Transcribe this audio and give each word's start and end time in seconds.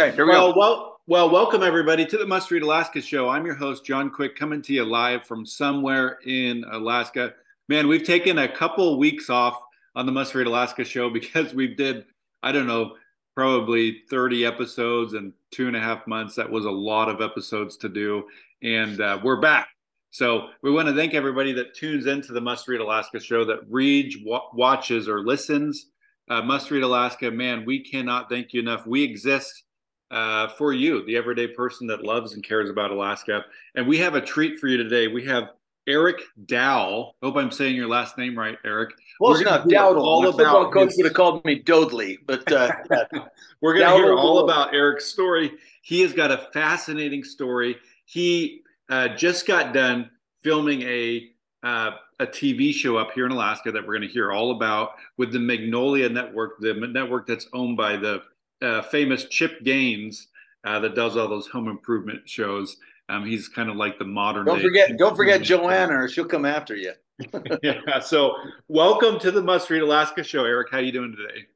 Okay, 0.00 0.16
here 0.16 0.24
we 0.24 0.30
well, 0.30 0.54
go. 0.54 0.58
well, 0.58 1.00
well, 1.06 1.28
welcome 1.28 1.62
everybody 1.62 2.06
to 2.06 2.16
the 2.16 2.26
Must 2.26 2.50
Read 2.50 2.62
Alaska 2.62 3.02
show. 3.02 3.28
I'm 3.28 3.44
your 3.44 3.54
host, 3.54 3.84
John 3.84 4.08
Quick, 4.08 4.34
coming 4.34 4.62
to 4.62 4.72
you 4.72 4.82
live 4.82 5.24
from 5.24 5.44
somewhere 5.44 6.20
in 6.24 6.64
Alaska. 6.72 7.34
Man, 7.68 7.86
we've 7.86 8.06
taken 8.06 8.38
a 8.38 8.48
couple 8.48 8.98
weeks 8.98 9.28
off 9.28 9.60
on 9.94 10.06
the 10.06 10.12
Must 10.12 10.34
Read 10.34 10.46
Alaska 10.46 10.86
show 10.86 11.10
because 11.12 11.52
we 11.52 11.74
did, 11.74 12.06
I 12.42 12.50
don't 12.50 12.66
know, 12.66 12.96
probably 13.34 14.04
30 14.08 14.46
episodes 14.46 15.12
in 15.12 15.34
two 15.50 15.66
and 15.66 15.76
a 15.76 15.80
half 15.80 16.06
months. 16.06 16.34
That 16.34 16.50
was 16.50 16.64
a 16.64 16.70
lot 16.70 17.10
of 17.10 17.20
episodes 17.20 17.76
to 17.76 17.90
do. 17.90 18.24
And 18.62 19.02
uh, 19.02 19.20
we're 19.22 19.42
back. 19.42 19.68
So 20.12 20.48
we 20.62 20.70
want 20.70 20.88
to 20.88 20.94
thank 20.94 21.12
everybody 21.12 21.52
that 21.52 21.74
tunes 21.74 22.06
into 22.06 22.32
the 22.32 22.40
Must 22.40 22.66
Read 22.68 22.80
Alaska 22.80 23.20
show, 23.20 23.44
that 23.44 23.68
reads, 23.68 24.16
wa- 24.24 24.48
watches, 24.54 25.10
or 25.10 25.20
listens. 25.26 25.88
Uh, 26.30 26.40
Must 26.40 26.70
Read 26.70 26.84
Alaska, 26.84 27.30
man, 27.30 27.66
we 27.66 27.84
cannot 27.84 28.30
thank 28.30 28.54
you 28.54 28.62
enough. 28.62 28.86
We 28.86 29.02
exist 29.02 29.64
uh, 30.10 30.48
for 30.48 30.72
you, 30.72 31.04
the 31.06 31.16
everyday 31.16 31.46
person 31.46 31.86
that 31.86 32.02
loves 32.02 32.34
and 32.34 32.42
cares 32.42 32.68
about 32.70 32.90
Alaska. 32.90 33.44
And 33.74 33.86
we 33.86 33.98
have 33.98 34.14
a 34.14 34.20
treat 34.20 34.58
for 34.58 34.66
you 34.68 34.76
today. 34.76 35.08
We 35.08 35.24
have 35.26 35.50
Eric 35.86 36.20
Dow. 36.46 37.12
Hope 37.22 37.36
I'm 37.36 37.50
saying 37.50 37.74
your 37.76 37.88
last 37.88 38.18
name 38.18 38.38
right, 38.38 38.58
Eric. 38.64 38.90
Gonna 39.20 39.40
enough. 39.40 39.64
hear 39.64 39.78
Dowdle. 39.78 40.00
all 40.00 40.22
the 40.22 40.32
football 40.32 40.70
coach 40.70 40.88
his- 40.88 40.96
would 40.98 41.06
have 41.06 41.14
called 41.14 41.44
me 41.44 41.62
Dodley, 41.62 42.18
but 42.26 42.50
uh, 42.52 42.70
We're 43.60 43.74
going 43.74 43.86
to 43.86 43.96
hear 43.96 44.14
all 44.14 44.40
about 44.40 44.74
Eric's 44.74 45.06
story. 45.06 45.52
He 45.82 46.00
has 46.00 46.12
got 46.12 46.30
a 46.30 46.48
fascinating 46.52 47.24
story. 47.24 47.76
He 48.06 48.62
uh, 48.88 49.08
just 49.08 49.46
got 49.46 49.74
done 49.74 50.10
filming 50.42 50.82
a 50.82 51.30
uh, 51.62 51.92
a 52.20 52.26
TV 52.26 52.72
show 52.72 52.96
up 52.96 53.12
here 53.12 53.26
in 53.26 53.32
Alaska 53.32 53.70
that 53.70 53.86
we're 53.86 53.94
going 53.96 54.08
to 54.08 54.12
hear 54.12 54.32
all 54.32 54.52
about 54.52 54.92
with 55.18 55.30
the 55.30 55.38
Magnolia 55.38 56.08
Network, 56.08 56.58
the 56.60 56.72
network 56.72 57.26
that's 57.26 57.46
owned 57.52 57.76
by 57.76 57.96
the 57.96 58.22
uh, 58.62 58.82
famous 58.82 59.24
Chip 59.26 59.62
Gaines 59.62 60.28
uh, 60.64 60.80
that 60.80 60.94
does 60.94 61.16
all 61.16 61.28
those 61.28 61.46
home 61.46 61.68
improvement 61.68 62.28
shows. 62.28 62.76
Um, 63.08 63.24
he's 63.24 63.48
kind 63.48 63.68
of 63.68 63.76
like 63.76 63.98
the 63.98 64.04
modern. 64.04 64.46
don't 64.46 64.62
forget, 64.62 64.96
don't 64.96 65.16
forget 65.16 65.42
Joanna, 65.42 65.94
or 65.94 66.08
she'll 66.08 66.24
come 66.26 66.44
after 66.44 66.76
you. 66.76 66.92
yeah. 67.62 68.00
So, 68.00 68.34
welcome 68.68 69.18
to 69.18 69.30
the 69.30 69.42
Must 69.42 69.68
Read 69.68 69.82
Alaska 69.82 70.22
show, 70.22 70.44
Eric. 70.44 70.68
How 70.70 70.78
you 70.78 70.92
doing 70.92 71.14
today? 71.16 71.46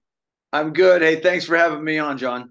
I'm 0.52 0.72
good. 0.72 1.02
Hey, 1.02 1.20
thanks 1.20 1.44
for 1.44 1.56
having 1.56 1.82
me 1.82 1.98
on, 1.98 2.18
John. 2.18 2.50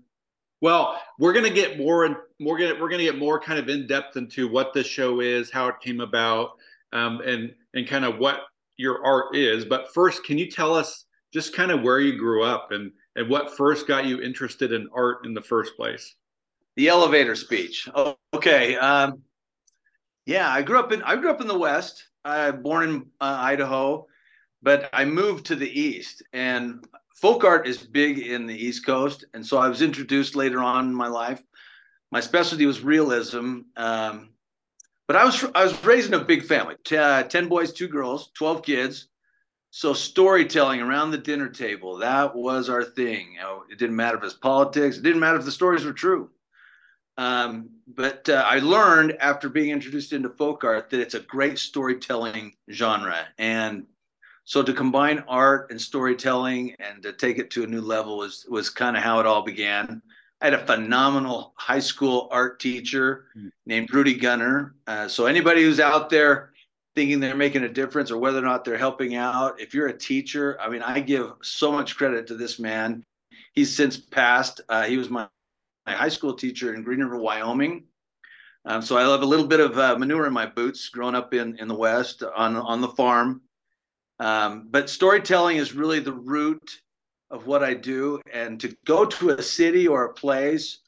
Well, 0.61 1.01
we're 1.19 1.33
gonna 1.33 1.49
get 1.49 1.77
more 1.77 2.05
and 2.05 2.15
more. 2.39 2.57
Gonna, 2.57 2.79
we're 2.79 2.89
gonna 2.89 3.03
get 3.03 3.17
more 3.17 3.39
kind 3.39 3.59
of 3.59 3.67
in 3.67 3.85
depth 3.85 4.15
into 4.15 4.47
what 4.47 4.73
this 4.73 4.87
show 4.87 5.19
is, 5.19 5.51
how 5.51 5.67
it 5.67 5.75
came 5.81 5.99
about, 5.99 6.51
um, 6.93 7.19
and 7.21 7.53
and 7.73 7.85
kind 7.85 8.05
of 8.05 8.17
what 8.17 8.41
your 8.77 9.05
art 9.05 9.35
is. 9.35 9.65
But 9.65 9.93
first, 9.93 10.23
can 10.23 10.37
you 10.37 10.49
tell 10.49 10.73
us 10.73 11.05
just 11.33 11.53
kind 11.53 11.71
of 11.71 11.81
where 11.81 11.99
you 11.99 12.17
grew 12.17 12.43
up 12.43 12.71
and 12.71 12.91
and 13.15 13.29
what 13.29 13.55
first 13.55 13.87
got 13.87 14.05
you 14.05 14.21
interested 14.21 14.71
in 14.71 14.87
art 14.93 15.25
in 15.25 15.33
the 15.33 15.41
first 15.41 15.75
place? 15.75 16.15
The 16.75 16.87
elevator 16.87 17.35
speech. 17.35 17.87
Oh, 17.93 18.17
okay. 18.33 18.75
Um, 18.77 19.21
yeah, 20.25 20.49
I 20.49 20.61
grew 20.61 20.79
up 20.79 20.91
in 20.91 21.03
I 21.03 21.15
grew 21.15 21.29
up 21.29 21.41
in 21.41 21.47
the 21.47 21.57
West. 21.57 22.07
I 22.25 22.51
born 22.51 22.89
in 22.89 22.95
uh, 23.19 23.37
Idaho, 23.41 24.07
but 24.61 24.89
I 24.93 25.05
moved 25.05 25.45
to 25.47 25.55
the 25.55 25.69
East, 25.69 26.23
and 26.31 26.87
folk 27.15 27.43
art 27.43 27.67
is 27.67 27.77
big 27.79 28.19
in 28.19 28.47
the 28.47 28.55
East 28.55 28.85
Coast, 28.85 29.25
and 29.33 29.45
so 29.45 29.57
I 29.57 29.67
was 29.67 29.81
introduced 29.81 30.35
later 30.35 30.59
on 30.59 30.87
in 30.87 30.95
my 30.95 31.07
life. 31.07 31.43
My 32.11 32.21
specialty 32.21 32.65
was 32.65 32.81
realism, 32.81 33.61
um, 33.75 34.29
but 35.07 35.17
I 35.17 35.25
was 35.25 35.43
I 35.53 35.63
was 35.63 35.83
raised 35.83 36.07
in 36.07 36.19
a 36.19 36.23
big 36.23 36.45
family: 36.45 36.75
T- 36.85 36.97
uh, 36.97 37.23
ten 37.23 37.49
boys, 37.49 37.73
two 37.73 37.87
girls, 37.89 38.31
twelve 38.33 38.63
kids. 38.63 39.09
So 39.75 39.91
storytelling 39.91 40.81
around 40.81 41.09
the 41.09 41.17
dinner 41.17 41.49
table 41.49 41.97
that 41.97 42.35
was 42.35 42.69
our 42.69 42.83
thing. 42.83 43.31
You 43.33 43.39
know, 43.39 43.63
it 43.71 43.79
didn't 43.79 43.95
matter 43.95 44.19
if 44.19 44.23
it's 44.23 44.35
politics. 44.35 44.97
It 44.97 45.01
didn't 45.01 45.19
matter 45.19 45.39
if 45.39 45.45
the 45.45 45.51
stories 45.51 45.83
were 45.83 45.93
true. 45.93 46.29
Um, 47.17 47.71
but 47.87 48.29
uh, 48.29 48.43
I 48.45 48.59
learned 48.59 49.13
after 49.19 49.49
being 49.49 49.71
introduced 49.71 50.13
into 50.13 50.29
folk 50.29 50.63
art 50.63 50.91
that 50.91 50.99
it's 50.99 51.15
a 51.15 51.21
great 51.21 51.57
storytelling 51.57 52.53
genre. 52.71 53.25
And 53.39 53.87
so 54.45 54.61
to 54.61 54.73
combine 54.73 55.23
art 55.27 55.71
and 55.71 55.81
storytelling 55.81 56.75
and 56.77 57.01
to 57.01 57.11
take 57.11 57.39
it 57.39 57.49
to 57.51 57.63
a 57.63 57.67
new 57.67 57.81
level 57.81 58.19
was, 58.19 58.45
was 58.47 58.69
kind 58.69 58.95
of 58.95 59.01
how 59.01 59.19
it 59.21 59.25
all 59.25 59.41
began. 59.41 60.03
I 60.39 60.45
had 60.45 60.53
a 60.53 60.65
phenomenal 60.67 61.53
high 61.55 61.79
school 61.79 62.27
art 62.29 62.59
teacher 62.59 63.25
Hmm. 63.33 63.47
named 63.65 63.91
Rudy 63.91 64.13
Gunner. 64.13 64.75
Uh, 64.85 65.07
so 65.07 65.25
anybody 65.25 65.63
who's 65.63 65.79
out 65.79 66.11
there 66.11 66.52
thinking 66.95 67.19
they're 67.19 67.35
making 67.35 67.63
a 67.63 67.69
difference 67.69 68.11
or 68.11 68.17
whether 68.17 68.39
or 68.39 68.43
not 68.43 68.63
they're 68.63 68.77
helping 68.77 69.15
out, 69.15 69.59
if 69.59 69.73
you're 69.73 69.87
a 69.87 69.97
teacher, 69.97 70.57
I 70.61 70.69
mean, 70.69 70.81
I 70.81 70.99
give 70.99 71.33
so 71.41 71.71
much 71.71 71.97
credit 71.97 72.27
to 72.27 72.35
this 72.35 72.59
man. 72.59 73.03
He's 73.53 73.75
since 73.75 73.97
passed. 73.97 74.61
Uh, 74.69 74.83
he 74.83 74.97
was 74.97 75.09
my 75.09 75.27
my 75.85 75.93
high 75.93 76.09
school 76.09 76.33
teacher 76.33 76.73
in 76.73 76.83
Green 76.83 76.99
River, 76.99 77.17
Wyoming. 77.17 77.83
Um, 78.65 78.81
so 78.81 78.97
I 78.97 79.01
have 79.01 79.21
a 79.21 79.25
little 79.25 79.47
bit 79.47 79.59
of 79.59 79.77
uh, 79.77 79.97
manure 79.97 80.25
in 80.25 80.33
my 80.33 80.45
boots 80.45 80.87
growing 80.89 81.15
up 81.15 81.33
in, 81.33 81.57
in 81.59 81.67
the 81.67 81.75
West 81.75 82.23
on, 82.23 82.55
on 82.55 82.79
the 82.79 82.87
farm. 82.89 83.41
Um, 84.19 84.67
but 84.69 84.89
storytelling 84.89 85.57
is 85.57 85.73
really 85.73 85.99
the 85.99 86.13
root 86.13 86.79
of 87.29 87.45
what 87.47 87.63
I 87.63 87.73
do. 87.73 88.21
And 88.31 88.59
to 88.61 88.75
go 88.85 89.05
to 89.05 89.31
a 89.31 89.43
city 89.43 89.87
or 89.87 90.05
a 90.05 90.13
place 90.13 90.79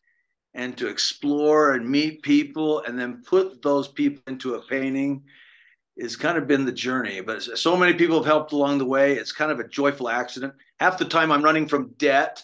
and 0.53 0.77
to 0.77 0.87
explore 0.87 1.73
and 1.73 1.89
meet 1.89 2.21
people 2.21 2.81
and 2.83 2.97
then 2.97 3.23
put 3.27 3.61
those 3.61 3.89
people 3.89 4.23
into 4.27 4.55
a 4.55 4.61
painting 4.61 5.23
has 6.01 6.15
kind 6.15 6.37
of 6.37 6.47
been 6.47 6.65
the 6.65 6.71
journey. 6.71 7.21
But 7.21 7.41
so 7.41 7.77
many 7.77 7.93
people 7.93 8.17
have 8.17 8.25
helped 8.25 8.51
along 8.51 8.77
the 8.77 8.85
way. 8.85 9.13
It's 9.13 9.31
kind 9.31 9.51
of 9.51 9.59
a 9.59 9.67
joyful 9.67 10.09
accident. 10.09 10.53
Half 10.79 10.97
the 10.97 11.05
time 11.05 11.31
I'm 11.31 11.43
running 11.43 11.67
from 11.67 11.93
debt 11.97 12.43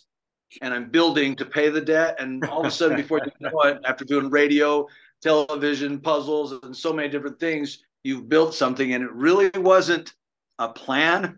and 0.61 0.73
I'm 0.73 0.89
building 0.89 1.35
to 1.37 1.45
pay 1.45 1.69
the 1.69 1.81
debt. 1.81 2.15
And 2.19 2.43
all 2.45 2.61
of 2.61 2.65
a 2.65 2.71
sudden, 2.71 2.97
before 2.97 3.19
you 3.23 3.31
know 3.39 3.61
it, 3.61 3.79
after 3.85 4.05
doing 4.05 4.29
radio, 4.29 4.87
television, 5.21 5.99
puzzles, 5.99 6.53
and 6.63 6.75
so 6.75 6.93
many 6.93 7.09
different 7.09 7.39
things, 7.39 7.83
you've 8.03 8.29
built 8.29 8.53
something. 8.53 8.93
And 8.93 9.03
it 9.03 9.11
really 9.11 9.49
wasn't 9.55 10.13
a 10.59 10.69
plan, 10.69 11.37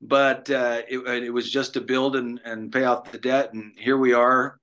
but 0.00 0.50
uh, 0.50 0.82
it, 0.88 0.98
it 1.24 1.30
was 1.30 1.50
just 1.50 1.74
to 1.74 1.80
build 1.80 2.16
and, 2.16 2.40
and 2.44 2.72
pay 2.72 2.84
off 2.84 3.10
the 3.12 3.18
debt. 3.18 3.52
And 3.52 3.72
here 3.78 3.98
we 3.98 4.12
are, 4.12 4.58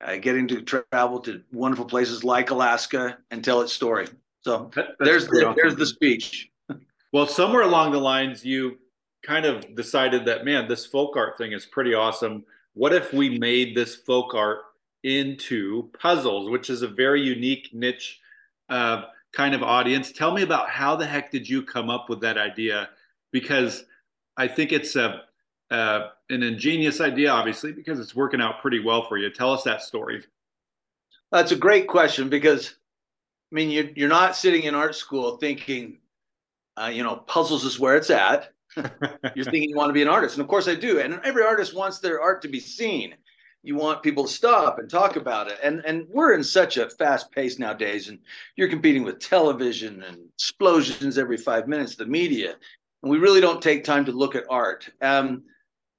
uh, 0.00 0.16
getting 0.16 0.48
to 0.48 0.62
travel 0.62 1.20
to 1.20 1.42
wonderful 1.52 1.84
places 1.84 2.24
like 2.24 2.50
Alaska 2.50 3.18
and 3.30 3.44
tell 3.44 3.60
its 3.60 3.72
story. 3.72 4.08
So 4.42 4.70
That- 4.74 4.96
there's 4.98 5.26
the, 5.26 5.54
there's 5.56 5.76
the 5.76 5.86
speech. 5.86 6.50
Well, 7.12 7.26
somewhere 7.26 7.62
along 7.62 7.90
the 7.90 7.98
lines, 7.98 8.44
you 8.44 8.78
kind 9.24 9.44
of 9.44 9.74
decided 9.74 10.24
that, 10.26 10.44
man, 10.44 10.68
this 10.68 10.86
folk 10.86 11.16
art 11.16 11.36
thing 11.38 11.50
is 11.50 11.66
pretty 11.66 11.92
awesome. 11.92 12.44
What 12.74 12.92
if 12.92 13.12
we 13.12 13.36
made 13.36 13.74
this 13.76 13.96
folk 13.96 14.32
art 14.32 14.60
into 15.02 15.90
puzzles, 16.00 16.50
which 16.50 16.70
is 16.70 16.82
a 16.82 16.88
very 16.88 17.20
unique 17.20 17.70
niche 17.72 18.20
uh, 18.68 19.06
kind 19.32 19.56
of 19.56 19.64
audience? 19.64 20.12
Tell 20.12 20.32
me 20.32 20.42
about 20.42 20.70
how 20.70 20.94
the 20.94 21.04
heck 21.04 21.32
did 21.32 21.48
you 21.48 21.64
come 21.64 21.90
up 21.90 22.08
with 22.08 22.20
that 22.20 22.38
idea? 22.38 22.90
Because 23.32 23.84
I 24.36 24.46
think 24.46 24.70
it's 24.70 24.94
a 24.94 25.22
uh, 25.70 26.10
an 26.30 26.42
ingenious 26.44 27.00
idea, 27.00 27.30
obviously, 27.30 27.72
because 27.72 27.98
it's 27.98 28.14
working 28.14 28.40
out 28.40 28.60
pretty 28.60 28.78
well 28.78 29.06
for 29.08 29.18
you. 29.18 29.30
Tell 29.30 29.52
us 29.52 29.64
that 29.64 29.82
story. 29.82 30.22
That's 31.32 31.52
a 31.52 31.56
great 31.56 31.86
question 31.88 32.28
because, 32.28 32.76
I 33.50 33.54
mean, 33.54 33.70
you're, 33.70 33.90
you're 33.96 34.08
not 34.08 34.36
sitting 34.36 34.62
in 34.62 34.74
art 34.74 34.94
school 34.94 35.36
thinking, 35.38 35.98
uh, 36.80 36.86
you 36.86 37.02
know, 37.02 37.16
puzzles 37.16 37.64
is 37.64 37.78
where 37.78 37.96
it's 37.96 38.10
at. 38.10 38.52
You're 39.34 39.44
thinking 39.44 39.68
you 39.68 39.76
want 39.76 39.88
to 39.88 39.94
be 39.94 40.02
an 40.02 40.08
artist. 40.08 40.36
And 40.36 40.42
of 40.42 40.48
course 40.48 40.68
I 40.68 40.76
do. 40.76 41.00
And 41.00 41.20
every 41.24 41.44
artist 41.44 41.74
wants 41.74 41.98
their 41.98 42.20
art 42.20 42.40
to 42.42 42.48
be 42.48 42.60
seen. 42.60 43.16
You 43.62 43.74
want 43.74 44.04
people 44.04 44.26
to 44.26 44.32
stop 44.32 44.78
and 44.78 44.88
talk 44.88 45.16
about 45.16 45.50
it. 45.50 45.58
And, 45.62 45.82
and 45.84 46.06
we're 46.08 46.34
in 46.34 46.44
such 46.44 46.76
a 46.76 46.88
fast 46.88 47.32
pace 47.32 47.58
nowadays. 47.58 48.08
And 48.08 48.20
you're 48.56 48.68
competing 48.68 49.02
with 49.02 49.18
television 49.18 50.04
and 50.04 50.18
explosions 50.34 51.18
every 51.18 51.36
five 51.36 51.66
minutes, 51.66 51.96
the 51.96 52.06
media. 52.06 52.54
And 53.02 53.10
we 53.10 53.18
really 53.18 53.40
don't 53.40 53.60
take 53.60 53.82
time 53.82 54.04
to 54.04 54.12
look 54.12 54.36
at 54.36 54.44
art. 54.48 54.88
Um, 55.02 55.42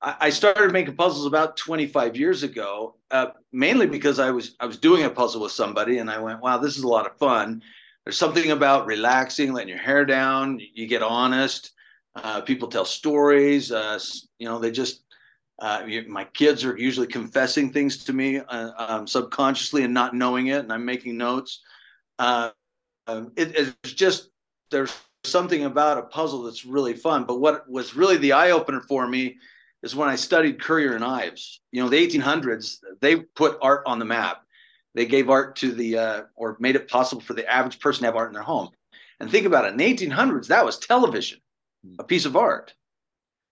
I 0.03 0.29
started 0.31 0.71
making 0.73 0.95
puzzles 0.95 1.27
about 1.27 1.57
25 1.57 2.17
years 2.17 2.43
ago, 2.43 2.95
uh, 3.11 3.27
mainly 3.51 3.85
because 3.85 4.19
I 4.19 4.31
was 4.31 4.55
I 4.59 4.65
was 4.65 4.77
doing 4.77 5.03
a 5.03 5.09
puzzle 5.09 5.41
with 5.41 5.51
somebody, 5.51 5.99
and 5.99 6.09
I 6.09 6.19
went, 6.19 6.41
"Wow, 6.41 6.57
this 6.57 6.77
is 6.77 6.83
a 6.83 6.87
lot 6.87 7.05
of 7.05 7.17
fun." 7.17 7.61
There's 8.05 8.17
something 8.17 8.51
about 8.51 8.87
relaxing, 8.87 9.53
letting 9.53 9.69
your 9.69 9.77
hair 9.77 10.05
down. 10.05 10.59
You 10.73 10.87
get 10.87 11.03
honest. 11.03 11.71
Uh, 12.15 12.41
people 12.41 12.67
tell 12.67 12.85
stories. 12.85 13.71
Uh, 13.71 13.99
you 14.39 14.47
know, 14.47 14.59
they 14.59 14.71
just 14.71 15.03
Uh, 15.59 15.85
my 16.07 16.25
kids 16.25 16.65
are 16.65 16.75
usually 16.77 17.07
confessing 17.07 17.71
things 17.71 18.03
to 18.05 18.13
me 18.13 18.39
uh, 18.39 18.71
um, 18.77 19.07
subconsciously 19.07 19.83
and 19.83 19.93
not 19.93 20.15
knowing 20.15 20.47
it, 20.47 20.59
and 20.63 20.73
I'm 20.73 20.85
making 20.85 21.17
notes. 21.17 21.61
Uh, 22.19 22.49
um, 23.07 23.31
it, 23.35 23.55
it's 23.83 23.93
just 23.93 24.29
there's 24.71 24.93
something 25.23 25.65
about 25.65 25.99
a 25.99 26.03
puzzle 26.03 26.43
that's 26.43 26.65
really 26.65 26.95
fun. 26.95 27.25
But 27.25 27.39
what 27.39 27.69
was 27.69 27.95
really 27.95 28.17
the 28.17 28.33
eye 28.33 28.51
opener 28.51 28.81
for 28.81 29.07
me 29.07 29.37
is 29.83 29.95
when 29.95 30.09
I 30.09 30.15
studied 30.15 30.61
Currier 30.61 30.95
and 30.95 31.03
Ives. 31.03 31.61
You 31.71 31.83
know, 31.83 31.89
the 31.89 32.07
1800s, 32.07 32.77
they 32.99 33.17
put 33.17 33.57
art 33.61 33.83
on 33.85 33.99
the 33.99 34.05
map. 34.05 34.43
They 34.93 35.05
gave 35.05 35.29
art 35.29 35.55
to 35.57 35.71
the, 35.71 35.97
uh, 35.97 36.21
or 36.35 36.57
made 36.59 36.75
it 36.75 36.89
possible 36.89 37.21
for 37.21 37.33
the 37.33 37.49
average 37.49 37.79
person 37.79 38.01
to 38.01 38.07
have 38.07 38.15
art 38.15 38.29
in 38.29 38.33
their 38.33 38.43
home. 38.43 38.69
And 39.19 39.29
think 39.29 39.45
about 39.45 39.65
it, 39.65 39.71
in 39.71 39.77
the 39.77 39.95
1800s, 39.95 40.47
that 40.47 40.65
was 40.65 40.77
television, 40.77 41.39
a 41.99 42.03
piece 42.03 42.25
of 42.25 42.35
art. 42.35 42.73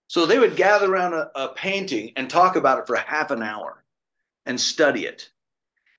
So 0.08 0.26
they 0.26 0.38
would 0.38 0.56
gather 0.56 0.92
around 0.92 1.14
a, 1.14 1.30
a 1.36 1.48
painting 1.54 2.12
and 2.16 2.28
talk 2.28 2.56
about 2.56 2.80
it 2.80 2.86
for 2.86 2.96
half 2.96 3.30
an 3.30 3.42
hour 3.42 3.84
and 4.46 4.60
study 4.60 5.06
it. 5.06 5.30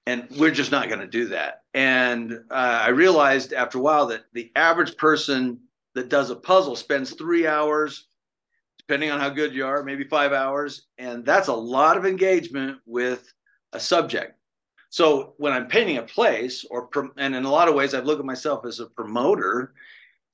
And 0.05 0.27
we're 0.37 0.51
just 0.51 0.71
not 0.71 0.89
going 0.89 0.99
to 0.99 1.07
do 1.07 1.27
that. 1.27 1.63
And 1.73 2.33
uh, 2.49 2.83
I 2.85 2.89
realized 2.89 3.53
after 3.53 3.77
a 3.77 3.81
while 3.81 4.07
that 4.07 4.25
the 4.33 4.51
average 4.55 4.97
person 4.97 5.61
that 5.95 6.09
does 6.09 6.29
a 6.29 6.35
puzzle 6.35 6.75
spends 6.75 7.13
three 7.13 7.47
hours 7.47 8.07
depending 8.87 9.11
on 9.11 9.19
how 9.19 9.29
good 9.29 9.53
you 9.53 9.65
are, 9.65 9.83
maybe 9.83 10.03
five 10.03 10.33
hours. 10.33 10.87
And 10.97 11.25
that's 11.25 11.47
a 11.47 11.53
lot 11.53 11.97
of 11.97 12.05
engagement 12.05 12.79
with 12.85 13.31
a 13.73 13.79
subject. 13.79 14.37
So 14.89 15.35
when 15.37 15.53
I'm 15.53 15.67
painting 15.67 15.97
a 15.97 16.03
place, 16.03 16.65
or 16.69 16.89
and 17.17 17.35
in 17.35 17.45
a 17.45 17.51
lot 17.51 17.69
of 17.69 17.75
ways, 17.75 17.93
I 17.93 17.99
look 17.99 18.19
at 18.19 18.25
myself 18.25 18.65
as 18.65 18.79
a 18.79 18.87
promoter, 18.87 19.73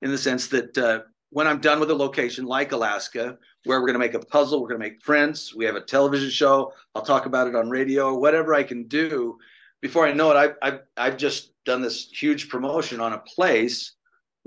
in 0.01 0.09
the 0.11 0.17
sense 0.17 0.47
that 0.47 0.77
uh, 0.77 1.01
when 1.29 1.47
I'm 1.47 1.59
done 1.59 1.79
with 1.79 1.91
a 1.91 1.95
location 1.95 2.45
like 2.45 2.71
Alaska, 2.71 3.37
where 3.65 3.79
we're 3.79 3.87
going 3.87 3.99
to 3.99 3.99
make 3.99 4.13
a 4.13 4.19
puzzle, 4.19 4.61
we're 4.61 4.69
going 4.69 4.81
to 4.81 4.87
make 4.87 5.01
prints, 5.01 5.53
we 5.53 5.65
have 5.65 5.75
a 5.75 5.81
television 5.81 6.29
show, 6.29 6.73
I'll 6.95 7.01
talk 7.01 7.25
about 7.25 7.47
it 7.47 7.55
on 7.55 7.69
radio, 7.69 8.17
whatever 8.17 8.55
I 8.55 8.63
can 8.63 8.87
do. 8.87 9.37
Before 9.81 10.07
I 10.07 10.13
know 10.13 10.31
it, 10.31 10.37
I've, 10.37 10.55
I've, 10.61 10.79
I've 10.95 11.17
just 11.17 11.51
done 11.65 11.81
this 11.81 12.09
huge 12.09 12.49
promotion 12.49 12.99
on 12.99 13.13
a 13.13 13.19
place 13.19 13.96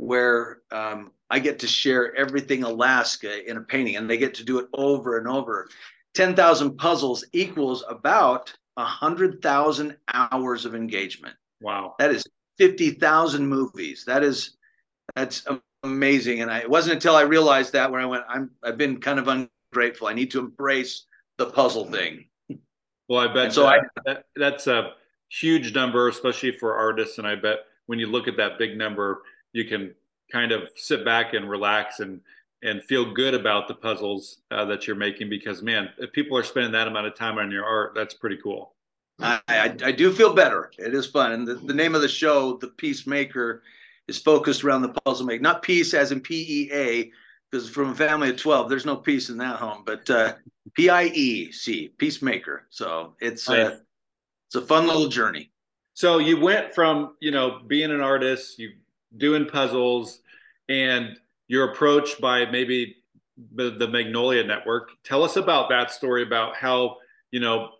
where 0.00 0.62
um, 0.73 1.12
I 1.29 1.38
get 1.38 1.58
to 1.58 1.67
share 1.67 2.17
everything 2.17 2.64
Alaska 2.64 3.49
in 3.49 3.58
a 3.58 3.61
painting, 3.61 3.97
and 3.97 4.08
they 4.08 4.17
get 4.17 4.32
to 4.35 4.44
do 4.44 4.58
it 4.58 4.67
over 4.73 5.19
and 5.19 5.29
over. 5.29 5.69
10,000 6.14 6.79
puzzles 6.79 7.23
equals 7.35 7.85
about 7.87 8.50
100,000 8.75 9.97
hours 10.14 10.64
of 10.64 10.75
engagement. 10.75 11.37
Wow. 11.61 11.97
That 11.99 12.12
is 12.12 12.25
50,000 12.56 13.47
movies. 13.47 14.05
That 14.06 14.25
is, 14.25 14.56
that's 15.14 15.47
amazing. 15.82 16.41
And 16.41 16.50
I, 16.50 16.61
it 16.61 16.70
wasn't 16.70 16.94
until 16.94 17.14
I 17.14 17.23
realized 17.23 17.75
that 17.75 17.93
when 17.93 18.00
I 18.00 18.06
went, 18.06 18.25
I'm, 18.26 18.50
I've 18.64 18.79
been 18.79 19.02
kind 19.02 19.19
of 19.19 19.29
ungrateful. 19.29 20.08
I 20.08 20.14
need 20.14 20.31
to 20.31 20.38
embrace 20.38 21.05
the 21.37 21.47
puzzle 21.47 21.85
thing. 21.85 22.25
Well, 23.11 23.20
I 23.20 23.26
bet 23.26 23.44
and 23.44 23.52
so 23.52 23.64
that, 23.64 23.73
I, 23.73 23.81
that, 24.06 24.25
that's 24.35 24.67
a 24.67 24.93
huge 25.29 25.75
number, 25.75 26.08
especially 26.08 26.52
for 26.52 26.75
artists. 26.75 27.19
And 27.19 27.26
I 27.26 27.35
bet 27.35 27.58
when 27.85 27.99
you 27.99 28.06
look 28.06 28.29
at 28.29 28.38
that 28.38 28.58
big 28.58 28.79
number, 28.79 29.23
you 29.52 29.64
can 29.64 29.94
kind 30.31 30.52
of 30.52 30.69
sit 30.76 31.05
back 31.05 31.35
and 31.35 31.49
relax 31.49 32.00
and 32.00 32.20
and 32.62 32.82
feel 32.85 33.14
good 33.14 33.32
about 33.35 33.69
the 33.69 33.75
puzzles 33.75 34.43
uh, 34.50 34.64
that 34.67 34.87
you're 34.87 34.97
making 34.97 35.29
because 35.29 35.62
man 35.62 35.88
if 35.99 36.12
people 36.12 36.37
are 36.37 36.43
spending 36.43 36.73
that 36.73 36.88
amount 36.88 37.06
of 37.06 37.14
time 37.14 37.38
on 37.38 37.50
your 37.50 37.64
art 37.64 37.93
that's 37.94 38.14
pretty 38.14 38.37
cool. 38.43 38.75
I 39.19 39.41
i, 39.49 39.76
I 39.85 39.93
do 39.93 40.12
feel 40.12 40.35
better. 40.35 40.70
It 40.79 40.94
is 40.94 41.06
fun. 41.06 41.32
And 41.32 41.47
the, 41.47 41.55
the 41.55 41.75
name 41.75 41.94
of 41.94 42.02
the 42.02 42.08
show 42.08 42.56
the 42.56 42.69
Piece 42.69 43.06
Maker 43.06 43.62
is 44.08 44.19
focused 44.19 44.64
around 44.64 44.82
the 44.82 45.00
puzzle 45.05 45.26
make 45.26 45.41
not 45.41 45.62
peace 45.62 45.94
as 45.94 46.12
in 46.12 46.20
p-e-a 46.20 47.11
because 47.50 47.69
from 47.69 47.91
a 47.91 47.94
family 47.94 48.31
of 48.31 48.37
12 48.37 48.69
there's 48.69 48.87
no 48.87 48.97
peace 48.97 49.31
in 49.31 49.38
that 49.38 49.56
home 49.56 49.82
but 49.85 50.08
uh, 50.11 50.35
p-i-e-c 50.75 51.88
Piece 51.99 52.23
Maker. 52.23 52.67
So 52.70 53.14
it's 53.20 53.49
uh, 53.49 53.79
it's 54.49 54.56
a 54.56 54.62
fun 54.62 54.87
little 54.87 55.08
journey. 55.08 55.50
So 55.94 56.19
you 56.19 56.41
went 56.41 56.75
from 56.75 57.17
you 57.20 57.31
know 57.31 57.61
being 57.67 57.91
an 57.91 58.00
artist 58.00 58.58
you 58.58 58.73
doing 59.16 59.46
puzzles 59.46 60.20
and 60.68 61.16
you're 61.48 61.72
approached 61.72 62.20
by 62.20 62.46
maybe 62.46 62.96
the, 63.54 63.70
the 63.70 63.88
Magnolia 63.88 64.44
Network. 64.44 64.90
Tell 65.02 65.24
us 65.24 65.36
about 65.36 65.68
that 65.70 65.90
story 65.90 66.22
about 66.22 66.56
how 66.56 66.96
you 67.30 67.40
know 67.40 67.70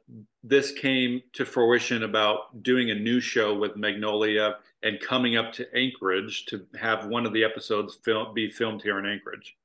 this 0.43 0.73
came 0.73 1.23
to 1.35 1.45
fruition 1.45 2.03
about 2.03 2.63
doing 2.63 2.91
a 2.91 2.95
new 2.95 3.21
show 3.21 3.57
with 3.57 3.77
Magnolia 3.77 4.57
and 4.83 4.99
coming 5.01 5.37
up 5.37 5.53
to 5.53 5.67
Anchorage 5.77 6.47
to 6.47 6.67
have 6.79 7.07
one 7.07 7.27
of 7.27 7.33
the 7.33 7.45
episodes 7.45 7.99
film, 8.03 8.33
be 8.33 8.49
filmed 8.49 8.83
here 8.83 8.99
in 8.99 9.07
Anchorage. 9.07 9.57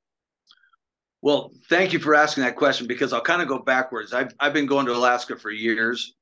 Well, 1.22 1.52
thank 1.68 1.92
you 1.92 1.98
for 1.98 2.14
asking 2.14 2.44
that 2.44 2.56
question 2.56 2.86
because 2.86 3.12
I'll 3.12 3.22
kind 3.22 3.40
of 3.40 3.48
go 3.48 3.58
backwards. 3.58 4.12
I've 4.12 4.34
I've 4.38 4.52
been 4.52 4.66
going 4.66 4.86
to 4.86 4.92
Alaska 4.92 5.36
for 5.36 5.50
years, 5.50 6.14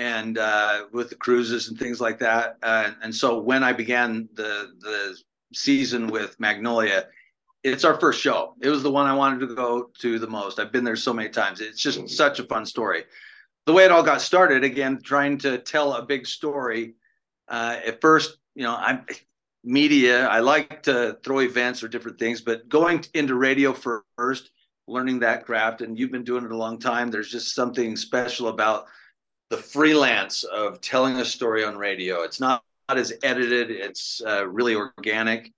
and 0.00 0.38
uh, 0.38 0.84
with 0.92 1.10
the 1.10 1.14
cruises 1.14 1.68
and 1.68 1.78
things 1.78 2.00
like 2.00 2.18
that. 2.18 2.56
Uh, 2.62 2.92
and 3.02 3.14
so 3.14 3.38
when 3.38 3.62
I 3.62 3.74
began 3.74 4.30
the 4.32 4.72
the 4.80 5.18
season 5.52 6.06
with 6.06 6.40
Magnolia, 6.40 7.04
it's 7.62 7.84
our 7.84 8.00
first 8.00 8.18
show. 8.18 8.54
It 8.62 8.70
was 8.70 8.82
the 8.82 8.90
one 8.90 9.06
I 9.06 9.14
wanted 9.14 9.46
to 9.46 9.54
go 9.54 9.90
to 9.98 10.18
the 10.18 10.26
most. 10.26 10.58
I've 10.58 10.72
been 10.72 10.84
there 10.84 10.96
so 10.96 11.12
many 11.12 11.28
times. 11.28 11.60
It's 11.60 11.82
just 11.82 12.08
such 12.08 12.38
a 12.38 12.44
fun 12.44 12.64
story. 12.64 13.04
The 13.66 13.74
way 13.74 13.84
it 13.84 13.90
all 13.90 14.02
got 14.02 14.22
started, 14.22 14.64
again, 14.64 15.02
trying 15.04 15.36
to 15.38 15.58
tell 15.58 15.92
a 15.92 16.02
big 16.02 16.26
story. 16.26 16.94
Uh, 17.46 17.76
at 17.84 18.00
first, 18.00 18.38
you 18.54 18.62
know, 18.62 18.74
I'm 18.74 19.04
media. 19.62 20.26
I 20.28 20.38
like 20.38 20.82
to 20.84 21.18
throw 21.22 21.40
events 21.40 21.82
or 21.82 21.88
different 21.88 22.18
things, 22.18 22.40
but 22.40 22.66
going 22.70 23.04
into 23.12 23.34
radio 23.34 23.74
first, 23.74 24.50
learning 24.86 25.18
that 25.20 25.44
craft, 25.44 25.82
and 25.82 25.98
you've 25.98 26.10
been 26.10 26.24
doing 26.24 26.46
it 26.46 26.52
a 26.52 26.56
long 26.56 26.78
time. 26.78 27.10
There's 27.10 27.30
just 27.30 27.54
something 27.54 27.96
special 27.96 28.48
about 28.48 28.86
the 29.50 29.56
freelance 29.56 30.44
of 30.44 30.80
telling 30.80 31.16
a 31.16 31.24
story 31.24 31.64
on 31.64 31.76
radio. 31.76 32.22
It's 32.22 32.40
not, 32.40 32.62
not 32.88 32.98
as 32.98 33.12
edited. 33.22 33.70
It's 33.70 34.22
uh, 34.24 34.46
really 34.46 34.76
organic. 34.76 35.52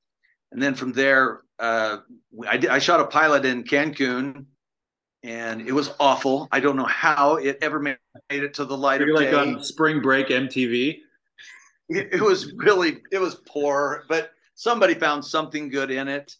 And 0.51 0.61
then 0.61 0.75
from 0.75 0.93
there, 0.93 1.43
uh, 1.59 1.99
I, 2.49 2.57
did, 2.57 2.71
I 2.71 2.79
shot 2.79 3.01
a 3.01 3.07
pilot 3.07 3.45
in 3.45 3.65
Cancun, 3.65 4.47
and 5.23 5.61
it 5.69 5.73
was 5.73 5.93
awful. 6.01 6.49
I 6.51 6.61
don't 6.61 6.77
know 6.77 6.87
how 6.87 7.37
it 7.37 7.59
ever 7.63 7.79
made 7.79 7.99
it 8.31 8.55
to 8.55 8.65
the 8.65 8.77
light 8.77 9.01
You're 9.01 9.11
of 9.11 9.17
like 9.17 9.31
day. 9.31 9.37
on 9.37 9.63
Spring 9.63 10.01
Break 10.01 10.29
MTV. 10.29 10.99
It, 11.89 12.15
it, 12.15 12.21
was 12.21 12.53
really 12.55 12.99
it 13.13 13.19
was 13.19 13.37
poor, 13.47 14.05
but 14.09 14.33
somebody 14.55 14.95
found 14.95 15.25
something 15.25 15.69
good 15.69 15.91
in 15.91 16.09
it, 16.09 16.37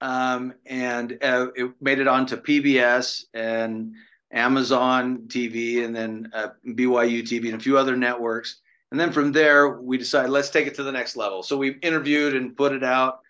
um, 0.00 0.54
and 0.66 1.18
uh, 1.22 1.48
it 1.56 1.72
made 1.80 1.98
it 1.98 2.06
onto 2.06 2.36
PBS 2.36 3.24
and 3.34 3.94
Amazon 4.32 5.24
TV, 5.26 5.84
and 5.84 5.94
then 5.94 6.30
uh, 6.32 6.48
BYU 6.66 7.22
TV, 7.22 7.46
and 7.46 7.54
a 7.54 7.62
few 7.62 7.76
other 7.76 7.96
networks. 7.96 8.60
And 8.90 9.00
then 9.00 9.12
from 9.12 9.32
there, 9.32 9.80
we 9.80 9.96
decided 9.98 10.30
let's 10.30 10.50
take 10.50 10.66
it 10.66 10.74
to 10.74 10.82
the 10.82 10.92
next 10.92 11.16
level. 11.16 11.42
So 11.42 11.56
we 11.56 11.78
interviewed 11.80 12.34
and 12.34 12.56
put 12.56 12.72
it 12.72 12.84
out 12.84 13.20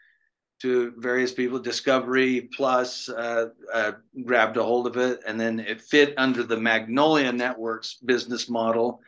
to 0.63 0.93
various 0.97 1.33
people. 1.33 1.59
Discovery 1.59 2.49
Plus 2.55 3.09
uh, 3.09 3.47
uh, 3.73 3.93
grabbed 4.25 4.57
a 4.57 4.63
hold 4.63 4.87
of 4.87 4.97
it, 4.97 5.21
and 5.27 5.39
then 5.39 5.61
it 5.61 5.81
fit 5.81 6.15
under 6.17 6.43
the 6.43 6.57
Magnolia 6.57 7.33
Network's 7.33 7.95
business 7.95 8.49
model. 8.49 9.01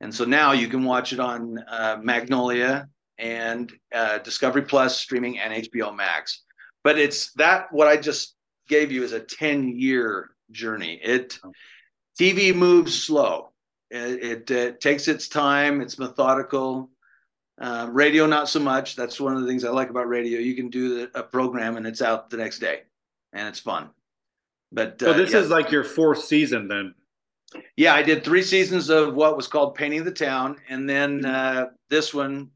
And 0.00 0.14
so 0.14 0.24
now 0.24 0.52
you 0.52 0.68
can 0.68 0.84
watch 0.84 1.12
it 1.12 1.20
on 1.20 1.58
uh, 1.68 1.98
Magnolia 2.02 2.88
and 3.18 3.72
uh, 3.94 4.18
Discovery 4.18 4.62
Plus 4.62 4.98
streaming 4.98 5.38
and 5.38 5.64
HBO 5.64 5.94
Max. 5.94 6.42
But 6.84 6.98
it's 6.98 7.32
that 7.32 7.72
what 7.72 7.88
I 7.88 7.96
just 7.96 8.34
gave 8.68 8.92
you 8.92 9.02
is 9.02 9.12
a 9.12 9.20
10 9.20 9.78
year 9.78 10.30
journey. 10.50 11.00
It 11.02 11.38
TV 12.18 12.54
moves 12.54 13.02
slow. 13.02 13.50
It, 13.90 14.22
it, 14.22 14.50
it 14.50 14.80
takes 14.80 15.08
its 15.08 15.28
time. 15.28 15.80
It's 15.80 15.98
methodical. 15.98 16.90
Uh, 17.58 17.88
radio, 17.90 18.26
not 18.26 18.48
so 18.48 18.60
much. 18.60 18.96
That's 18.96 19.18
one 19.18 19.34
of 19.34 19.40
the 19.40 19.48
things 19.48 19.64
I 19.64 19.70
like 19.70 19.88
about 19.88 20.08
radio. 20.08 20.38
You 20.38 20.54
can 20.54 20.68
do 20.68 21.06
the, 21.06 21.18
a 21.18 21.22
program 21.22 21.76
and 21.76 21.86
it's 21.86 22.02
out 22.02 22.28
the 22.28 22.36
next 22.36 22.58
day, 22.58 22.82
and 23.32 23.48
it's 23.48 23.60
fun. 23.60 23.90
But 24.72 25.02
uh, 25.02 25.06
so 25.06 25.12
this 25.14 25.32
yeah. 25.32 25.38
is 25.38 25.48
like 25.48 25.70
your 25.70 25.84
fourth 25.84 26.24
season, 26.24 26.68
then. 26.68 26.94
Yeah, 27.76 27.94
I 27.94 28.02
did 28.02 28.24
three 28.24 28.42
seasons 28.42 28.90
of 28.90 29.14
what 29.14 29.36
was 29.36 29.46
called 29.46 29.74
Painting 29.74 30.04
the 30.04 30.10
Town, 30.10 30.56
and 30.68 30.88
then 30.88 31.24
uh, 31.24 31.66
this 31.88 32.12
one 32.12 32.50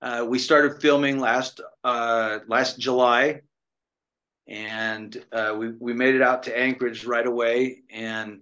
uh, 0.00 0.24
we 0.28 0.38
started 0.38 0.80
filming 0.80 1.18
last 1.18 1.60
uh, 1.84 2.38
last 2.46 2.78
July, 2.78 3.40
and 4.48 5.22
uh, 5.30 5.54
we 5.56 5.72
we 5.78 5.92
made 5.92 6.14
it 6.14 6.22
out 6.22 6.42
to 6.44 6.58
Anchorage 6.58 7.04
right 7.04 7.26
away. 7.26 7.82
And 7.90 8.40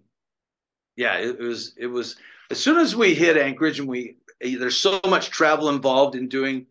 yeah, 0.96 1.16
it, 1.16 1.40
it 1.40 1.42
was 1.42 1.74
it 1.76 1.88
was 1.88 2.16
as 2.50 2.60
soon 2.60 2.78
as 2.78 2.94
we 2.94 3.14
hit 3.14 3.36
Anchorage 3.36 3.80
and 3.80 3.88
we 3.88 4.16
there's 4.40 4.76
so 4.78 5.00
much 5.08 5.30
travel 5.30 5.68
involved 5.68 6.14
in 6.14 6.28
doing 6.28 6.66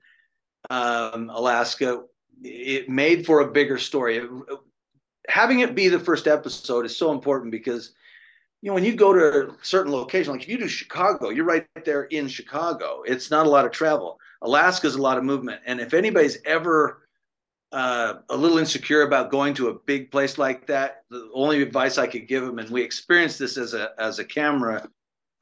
um, 0.69 1.29
Alaska. 1.33 2.03
It 2.43 2.89
made 2.89 3.25
for 3.25 3.41
a 3.41 3.51
bigger 3.51 3.77
story. 3.77 4.25
having 5.27 5.59
it 5.59 5.75
be 5.75 5.89
the 5.89 5.99
first 5.99 6.27
episode 6.27 6.85
is 6.85 6.97
so 6.97 7.11
important 7.11 7.51
because 7.51 7.93
you 8.61 8.69
know 8.69 8.75
when 8.75 8.85
you 8.85 8.95
go 8.95 9.13
to 9.13 9.49
a 9.49 9.55
certain 9.63 9.91
location, 9.91 10.31
like 10.31 10.43
if 10.43 10.49
you 10.49 10.57
do 10.57 10.67
Chicago, 10.67 11.29
you're 11.29 11.45
right 11.45 11.67
there 11.83 12.03
in 12.03 12.27
Chicago. 12.29 13.03
It's 13.05 13.29
not 13.29 13.45
a 13.45 13.49
lot 13.49 13.65
of 13.65 13.71
travel. 13.71 14.17
Alaska 14.41 14.87
is 14.87 14.95
a 14.95 15.01
lot 15.01 15.17
of 15.17 15.25
movement, 15.25 15.61
and 15.65 15.81
if 15.81 15.93
anybody's 15.93 16.37
ever 16.45 17.04
uh, 17.75 18.19
a 18.29 18.37
little 18.37 18.57
insecure 18.57 19.01
about 19.01 19.29
going 19.29 19.53
to 19.53 19.67
a 19.67 19.73
big 19.73 20.09
place 20.09 20.37
like 20.37 20.65
that, 20.65 21.03
the 21.09 21.29
only 21.33 21.61
advice 21.61 21.97
I 21.97 22.07
could 22.07 22.25
give 22.25 22.45
them, 22.45 22.57
and 22.57 22.69
we 22.69 22.81
experienced 22.81 23.37
this 23.37 23.57
as 23.57 23.73
a 23.73 23.89
as 23.99 24.17
a 24.17 24.23
camera 24.23 24.87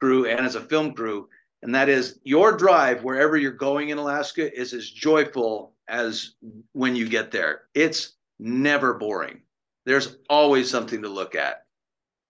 crew 0.00 0.26
and 0.26 0.44
as 0.44 0.56
a 0.56 0.60
film 0.60 0.94
crew, 0.94 1.28
and 1.62 1.72
that 1.76 1.88
is 1.88 2.18
your 2.24 2.56
drive 2.56 3.04
wherever 3.04 3.36
you're 3.36 3.52
going 3.52 3.90
in 3.90 3.98
Alaska 3.98 4.52
is 4.52 4.72
as 4.74 4.90
joyful 4.90 5.74
as 5.86 6.34
when 6.72 6.96
you 6.96 7.08
get 7.08 7.30
there. 7.30 7.62
It's 7.72 8.14
never 8.40 8.94
boring. 8.94 9.42
There's 9.86 10.16
always 10.28 10.68
something 10.68 11.02
to 11.02 11.08
look 11.08 11.36
at, 11.36 11.66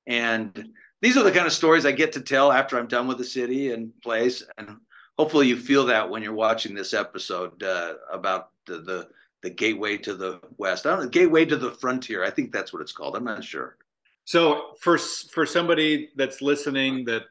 and 0.07 0.69
these 1.01 1.17
are 1.17 1.25
the 1.25 1.33
kind 1.33 1.47
of 1.47 1.53
stories 1.55 1.87
I 1.87 1.93
get 1.93 2.13
to 2.13 2.21
tell 2.21 2.53
after 2.53 2.79
I'm 2.79 2.89
done 2.89 3.09
with 3.09 3.17
the 3.17 3.25
city 3.25 3.73
and 3.73 3.91
place, 4.03 4.43
and 4.59 4.77
hopefully 5.19 5.47
you 5.47 5.57
feel 5.57 5.87
that 5.87 6.11
when 6.11 6.23
you're 6.23 6.35
watching 6.35 6.75
this 6.75 6.93
episode 6.93 7.63
uh, 7.63 7.95
about 8.13 8.51
the, 8.67 8.83
the 8.83 9.09
the 9.45 9.51
gateway 9.51 9.99
to 9.99 10.15
the 10.15 10.41
west. 10.57 10.87
I 10.87 10.91
don't 10.91 11.05
know, 11.05 11.09
gateway 11.09 11.45
to 11.45 11.57
the 11.57 11.73
frontier. 11.73 12.25
I 12.25 12.31
think 12.31 12.51
that's 12.51 12.73
what 12.73 12.83
it's 12.83 12.93
called. 12.93 13.15
I'm 13.15 13.25
not 13.25 13.45
sure. 13.45 13.77
So 14.25 14.73
for 14.81 14.97
for 14.97 15.45
somebody 15.45 16.09
that's 16.17 16.41
listening 16.41 17.05
that 17.05 17.25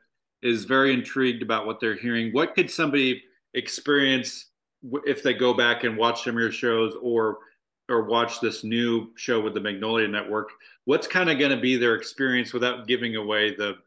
is 0.43 0.65
very 0.65 0.93
intrigued 0.93 1.41
about 1.41 1.65
what 1.65 1.79
they're 1.79 1.95
hearing, 1.95 2.31
what 2.31 2.53
could 2.53 2.69
somebody 2.69 3.23
experience 3.55 4.51
if 5.05 5.23
they 5.23 5.33
go 5.33 5.53
back 5.53 5.83
and 5.83 5.97
watch 5.97 6.23
some 6.23 6.35
of 6.35 6.41
your 6.41 6.51
shows 6.51 6.93
or 7.01 7.39
or 7.89 8.03
watch 8.03 8.39
this 8.39 8.63
new 8.63 9.11
show 9.15 9.41
with 9.41 9.55
the 9.55 9.59
Magnolia 9.59 10.07
Network? 10.07 10.51
What's 10.85 11.07
kind 11.07 11.31
of 11.31 11.39
going 11.39 11.51
to 11.51 11.59
be 11.59 11.77
their 11.77 11.95
experience 11.95 12.53
without 12.53 12.87
giving 12.87 13.15
away 13.15 13.55
the 13.55 13.77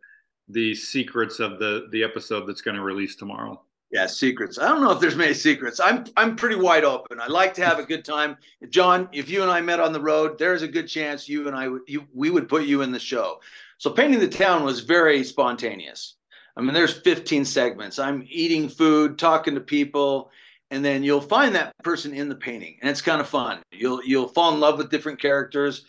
the 0.49 0.75
secrets 0.75 1.38
of 1.38 1.61
the 1.61 1.87
the 1.92 2.02
episode 2.02 2.47
that's 2.47 2.61
going 2.61 2.76
to 2.76 2.83
release 2.83 3.14
tomorrow? 3.14 3.62
Yeah, 3.90 4.06
secrets. 4.06 4.58
I 4.58 4.68
don't 4.68 4.82
know 4.82 4.90
if 4.90 5.00
there's 5.00 5.14
many 5.14 5.34
secrets. 5.34 5.78
I'm 5.78 6.04
I'm 6.16 6.34
pretty 6.34 6.56
wide 6.56 6.84
open. 6.84 7.20
I 7.20 7.28
like 7.28 7.54
to 7.54 7.64
have 7.64 7.78
a 7.78 7.84
good 7.84 8.04
time. 8.04 8.36
John, 8.68 9.08
if 9.12 9.30
you 9.30 9.42
and 9.42 9.50
I 9.50 9.60
met 9.60 9.78
on 9.78 9.92
the 9.92 10.00
road, 10.00 10.38
there's 10.38 10.62
a 10.62 10.68
good 10.68 10.88
chance 10.88 11.28
you 11.28 11.46
and 11.46 11.56
I 11.56 11.68
would 11.68 11.82
you 11.86 12.04
we 12.12 12.30
would 12.30 12.48
put 12.48 12.64
you 12.64 12.82
in 12.82 12.90
the 12.90 12.98
show. 12.98 13.40
So 13.78 13.90
painting 13.90 14.18
the 14.20 14.28
town 14.28 14.64
was 14.64 14.80
very 14.80 15.22
spontaneous. 15.22 16.16
I 16.56 16.62
mean, 16.62 16.72
there's 16.72 16.98
15 17.00 17.44
segments. 17.44 17.98
I'm 17.98 18.24
eating 18.28 18.68
food, 18.68 19.18
talking 19.18 19.54
to 19.54 19.60
people, 19.60 20.30
and 20.70 20.84
then 20.84 21.02
you'll 21.04 21.20
find 21.20 21.54
that 21.54 21.74
person 21.84 22.14
in 22.14 22.28
the 22.28 22.34
painting, 22.34 22.78
and 22.80 22.90
it's 22.90 23.02
kind 23.02 23.20
of 23.20 23.28
fun. 23.28 23.60
You'll 23.70 24.02
you'll 24.04 24.28
fall 24.28 24.52
in 24.52 24.58
love 24.58 24.78
with 24.78 24.90
different 24.90 25.20
characters. 25.20 25.84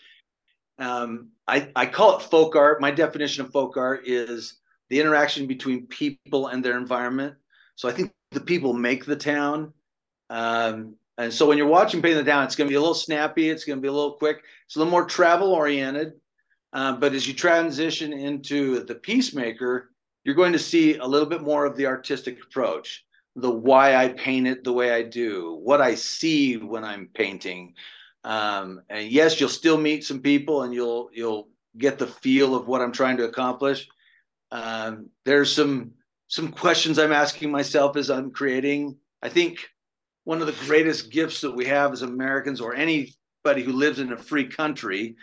Um, 0.78 1.30
I 1.48 1.70
I 1.74 1.86
call 1.86 2.16
it 2.16 2.22
folk 2.22 2.54
art. 2.54 2.80
My 2.80 2.92
definition 2.92 3.44
of 3.44 3.50
folk 3.50 3.76
art 3.76 4.06
is 4.06 4.54
the 4.88 5.00
interaction 5.00 5.48
between 5.48 5.86
people 5.86 6.46
and 6.46 6.64
their 6.64 6.78
environment 6.78 7.34
so 7.78 7.88
I 7.88 7.92
think 7.92 8.10
the 8.32 8.40
people 8.40 8.72
make 8.72 9.04
the 9.04 9.14
town. 9.14 9.72
Um, 10.30 10.96
and 11.16 11.32
so 11.32 11.46
when 11.46 11.56
you're 11.56 11.68
watching 11.68 12.02
Painting 12.02 12.24
the 12.24 12.28
Town, 12.28 12.42
it's 12.42 12.56
going 12.56 12.66
to 12.66 12.72
be 12.72 12.76
a 12.76 12.80
little 12.80 12.92
snappy. 12.92 13.50
It's 13.50 13.64
going 13.64 13.78
to 13.78 13.80
be 13.80 13.86
a 13.86 13.92
little 13.92 14.14
quick. 14.14 14.42
It's 14.66 14.74
a 14.74 14.80
little 14.80 14.90
more 14.90 15.04
travel 15.04 15.52
oriented. 15.52 16.14
Uh, 16.72 16.96
but 16.96 17.14
as 17.14 17.28
you 17.28 17.34
transition 17.34 18.12
into 18.12 18.80
the 18.80 18.96
Piece 18.96 19.32
Maker, 19.32 19.92
you're 20.24 20.34
going 20.34 20.52
to 20.54 20.58
see 20.58 20.96
a 20.96 21.06
little 21.06 21.28
bit 21.28 21.42
more 21.42 21.66
of 21.66 21.76
the 21.76 21.86
artistic 21.86 22.42
approach, 22.42 23.04
the 23.36 23.48
why 23.48 23.94
I 23.94 24.08
paint 24.08 24.48
it 24.48 24.64
the 24.64 24.72
way 24.72 24.90
I 24.90 25.04
do, 25.04 25.60
what 25.62 25.80
I 25.80 25.94
see 25.94 26.56
when 26.56 26.82
I'm 26.82 27.08
painting. 27.14 27.74
Um, 28.24 28.82
and 28.90 29.08
yes, 29.08 29.38
you'll 29.38 29.50
still 29.50 29.78
meet 29.78 30.02
some 30.04 30.20
people, 30.20 30.64
and 30.64 30.74
you'll 30.74 31.10
you'll 31.12 31.48
get 31.76 31.96
the 31.96 32.08
feel 32.08 32.56
of 32.56 32.66
what 32.66 32.82
I'm 32.82 32.92
trying 32.92 33.18
to 33.18 33.28
accomplish. 33.28 33.88
Um, 34.50 35.10
there's 35.24 35.52
some 35.52 35.92
some 36.28 36.52
questions 36.52 36.98
I'm 36.98 37.12
asking 37.12 37.50
myself 37.50 37.96
as 37.96 38.10
I'm 38.10 38.30
creating. 38.30 38.96
I 39.22 39.30
think 39.30 39.66
one 40.24 40.40
of 40.40 40.46
the 40.46 40.66
greatest 40.66 41.10
gifts 41.10 41.40
that 41.40 41.50
we 41.50 41.64
have 41.64 41.92
as 41.92 42.02
Americans 42.02 42.60
or 42.60 42.74
anybody 42.74 43.62
who 43.64 43.72
lives 43.72 43.98
in 43.98 44.12
a 44.12 44.16
free 44.16 44.46
country, 44.46 45.16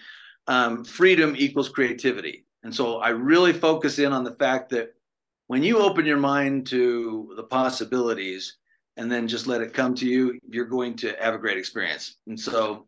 um, 0.48 0.84
freedom 0.84 1.36
equals 1.38 1.70
creativity. 1.70 2.46
And 2.64 2.74
so 2.74 2.98
I 2.98 3.10
really 3.10 3.54
focus 3.54 4.00
in 4.00 4.12
on 4.12 4.24
the 4.24 4.34
fact 4.36 4.72
that 4.72 4.96
when 5.46 5.62
you 5.62 5.78
open 5.78 6.08
your 6.08 6.18
mind 6.18 6.66
to 6.68 7.34
the 7.36 7.44
possibilities 7.44 8.58
and 8.98 9.12
then 9.12 9.28
just 9.28 9.46
let 9.46 9.62
it 9.62 9.74
come 9.76 9.94
to 9.96 10.08
you, 10.08 10.40
you're 10.50 10.66
going 10.66 10.96
to 10.98 11.16
have 11.22 11.36
a 11.36 11.40
great 11.40 11.60
experience. 11.60 12.16
And 12.26 12.40
so, 12.40 12.88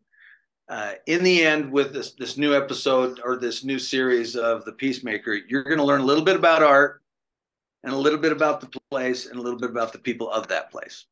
uh, 0.68 0.94
in 1.06 1.22
the 1.22 1.46
end, 1.46 1.70
with 1.72 1.94
this 1.94 2.12
this 2.12 2.36
new 2.36 2.54
episode 2.54 3.20
or 3.24 3.36
this 3.36 3.64
new 3.64 3.78
series 3.78 4.36
of 4.36 4.64
the 4.64 4.72
Piece 4.72 5.04
Maker, 5.04 5.38
you're 5.48 5.62
going 5.62 5.78
to 5.78 5.84
learn 5.84 6.00
a 6.00 6.04
little 6.04 6.24
bit 6.24 6.36
about 6.36 6.62
art 6.62 7.00
and 7.84 7.92
a 7.92 7.96
little 7.96 8.18
bit 8.18 8.32
about 8.32 8.60
the 8.60 8.80
place 8.90 9.26
and 9.26 9.38
a 9.38 9.42
little 9.42 9.58
bit 9.58 9.70
about 9.70 9.92
the 9.92 9.98
people 9.98 10.30
of 10.30 10.48
that 10.48 10.70
place. 10.70 11.06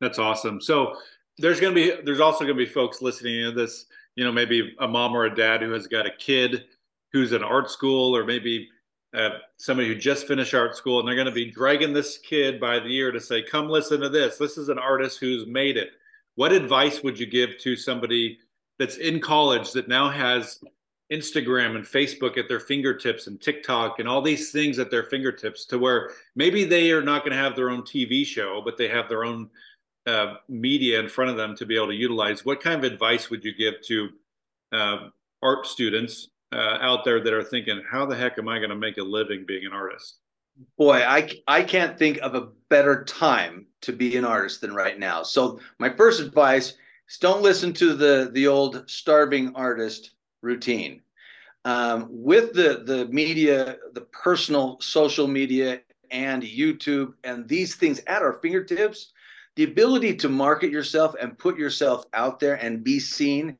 That's 0.00 0.18
awesome. 0.18 0.60
So 0.60 0.96
there's 1.38 1.60
going 1.60 1.74
to 1.74 1.96
be 1.96 2.02
there's 2.04 2.20
also 2.20 2.44
going 2.44 2.56
to 2.56 2.64
be 2.64 2.70
folks 2.70 3.02
listening 3.02 3.44
to 3.44 3.52
this, 3.52 3.86
you 4.16 4.24
know, 4.24 4.32
maybe 4.32 4.74
a 4.80 4.88
mom 4.88 5.14
or 5.14 5.24
a 5.24 5.34
dad 5.34 5.62
who 5.62 5.70
has 5.72 5.86
got 5.86 6.06
a 6.06 6.16
kid 6.18 6.64
who's 7.12 7.32
in 7.32 7.42
art 7.42 7.70
school 7.70 8.16
or 8.16 8.24
maybe 8.24 8.68
uh, 9.14 9.30
somebody 9.58 9.88
who 9.88 9.94
just 9.94 10.26
finished 10.26 10.54
art 10.54 10.76
school 10.76 10.98
and 10.98 11.06
they're 11.06 11.14
going 11.14 11.26
to 11.26 11.32
be 11.32 11.50
dragging 11.50 11.92
this 11.92 12.18
kid 12.18 12.58
by 12.58 12.78
the 12.78 12.96
ear 12.96 13.12
to 13.12 13.20
say, 13.20 13.42
"Come 13.42 13.68
listen 13.68 14.00
to 14.00 14.08
this. 14.08 14.38
This 14.38 14.58
is 14.58 14.68
an 14.68 14.78
artist 14.78 15.18
who's 15.18 15.46
made 15.46 15.76
it." 15.76 15.90
What 16.34 16.52
advice 16.52 17.02
would 17.02 17.18
you 17.18 17.26
give 17.26 17.58
to 17.58 17.76
somebody 17.76 18.38
that's 18.78 18.96
in 18.96 19.20
college 19.20 19.72
that 19.72 19.88
now 19.88 20.08
has 20.08 20.58
Instagram 21.12 21.76
and 21.76 21.84
Facebook 21.84 22.38
at 22.38 22.48
their 22.48 22.60
fingertips 22.60 23.26
and 23.26 23.40
TikTok 23.40 23.98
and 23.98 24.08
all 24.08 24.22
these 24.22 24.50
things 24.50 24.78
at 24.78 24.90
their 24.90 25.04
fingertips 25.04 25.66
to 25.66 25.78
where 25.78 26.12
maybe 26.34 26.64
they 26.64 26.90
are 26.90 27.02
not 27.02 27.22
going 27.22 27.32
to 27.32 27.42
have 27.42 27.54
their 27.54 27.70
own 27.70 27.82
TV 27.82 28.24
show, 28.24 28.62
but 28.64 28.78
they 28.78 28.88
have 28.88 29.08
their 29.08 29.24
own 29.24 29.50
uh, 30.06 30.34
media 30.48 30.98
in 30.98 31.08
front 31.08 31.30
of 31.30 31.36
them 31.36 31.54
to 31.56 31.66
be 31.66 31.76
able 31.76 31.88
to 31.88 31.94
utilize. 31.94 32.44
What 32.44 32.62
kind 32.62 32.82
of 32.82 32.90
advice 32.90 33.28
would 33.30 33.44
you 33.44 33.54
give 33.54 33.74
to 33.86 34.08
uh, 34.72 35.08
art 35.42 35.66
students 35.66 36.28
uh, 36.52 36.78
out 36.80 37.04
there 37.04 37.20
that 37.20 37.32
are 37.32 37.44
thinking, 37.44 37.82
how 37.90 38.06
the 38.06 38.16
heck 38.16 38.38
am 38.38 38.48
I 38.48 38.58
going 38.58 38.70
to 38.70 38.76
make 38.76 38.96
a 38.96 39.02
living 39.02 39.44
being 39.46 39.66
an 39.66 39.72
artist? 39.72 40.18
Boy, 40.78 41.02
I, 41.06 41.30
I 41.46 41.62
can't 41.62 41.98
think 41.98 42.18
of 42.18 42.34
a 42.34 42.48
better 42.68 43.04
time 43.04 43.66
to 43.82 43.92
be 43.92 44.16
an 44.16 44.24
artist 44.24 44.60
than 44.60 44.74
right 44.74 44.98
now. 44.98 45.22
So 45.22 45.60
my 45.78 45.90
first 45.90 46.20
advice 46.20 46.74
is 47.08 47.18
don't 47.20 47.42
listen 47.42 47.72
to 47.74 47.94
the 47.94 48.30
the 48.32 48.46
old 48.46 48.88
starving 48.88 49.54
artist 49.54 50.12
routine. 50.40 51.01
Um, 51.64 52.08
with 52.10 52.54
the 52.54 52.82
the 52.84 53.06
media, 53.06 53.76
the 53.92 54.00
personal 54.00 54.80
social 54.80 55.28
media 55.28 55.80
and 56.10 56.42
YouTube 56.42 57.14
and 57.24 57.48
these 57.48 57.76
things 57.76 58.00
at 58.06 58.22
our 58.22 58.34
fingertips, 58.34 59.12
the 59.56 59.64
ability 59.64 60.16
to 60.16 60.28
market 60.28 60.70
yourself 60.70 61.14
and 61.20 61.38
put 61.38 61.56
yourself 61.56 62.04
out 62.14 62.40
there 62.40 62.54
and 62.54 62.82
be 62.82 62.98
seen 62.98 63.56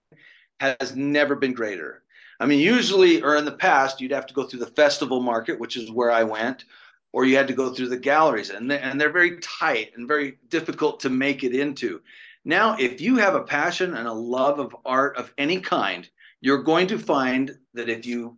has 0.59 0.97
never 0.97 1.37
been 1.37 1.53
greater. 1.53 2.03
I 2.41 2.47
mean, 2.47 2.59
usually 2.59 3.23
or 3.23 3.37
in 3.37 3.45
the 3.45 3.53
past, 3.53 4.01
you'd 4.01 4.11
have 4.11 4.27
to 4.27 4.35
go 4.35 4.45
through 4.45 4.61
the 4.61 4.67
festival 4.67 5.21
market, 5.21 5.61
which 5.61 5.77
is 5.77 5.93
where 5.93 6.11
I 6.11 6.25
went, 6.25 6.65
or 7.13 7.25
you 7.25 7.37
had 7.37 7.47
to 7.49 7.55
go 7.55 7.73
through 7.73 7.89
the 7.89 7.97
galleries, 7.97 8.51
and 8.51 8.71
they're, 8.71 8.83
and 8.83 9.01
they're 9.01 9.13
very 9.13 9.39
tight 9.39 9.93
and 9.95 10.09
very 10.09 10.39
difficult 10.49 10.99
to 11.01 11.11
make 11.11 11.45
it 11.45 11.55
into. 11.55 12.01
Now, 12.45 12.77
if 12.79 13.01
you 13.01 13.17
have 13.17 13.37
a 13.37 13.45
passion 13.45 13.95
and 13.95 14.09
a 14.09 14.13
love 14.13 14.59
of 14.59 14.75
art 14.85 15.17
of 15.17 15.33
any 15.39 15.61
kind, 15.61 16.09
you're 16.43 16.63
going 16.63 16.89
to 16.89 16.99
find 16.99 17.57
that 17.73 17.89
if 17.89 18.05
you 18.05 18.37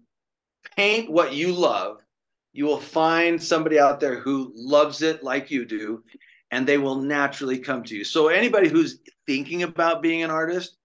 paint 0.76 1.10
what 1.10 1.32
you 1.32 1.52
love, 1.52 2.04
you 2.52 2.66
will 2.66 2.78
find 2.78 3.42
somebody 3.42 3.80
out 3.80 3.98
there 3.98 4.20
who 4.20 4.52
loves 4.54 5.02
it 5.02 5.24
like 5.24 5.50
you 5.50 5.64
do, 5.64 6.04
and 6.52 6.64
they 6.64 6.78
will 6.78 6.96
naturally 6.96 7.58
come 7.58 7.82
to 7.82 7.96
you. 7.96 8.04
So, 8.04 8.28
anybody 8.28 8.68
who's 8.68 9.00
thinking 9.26 9.64
about 9.64 10.02
being 10.02 10.22
an 10.22 10.30
artist, 10.30 10.76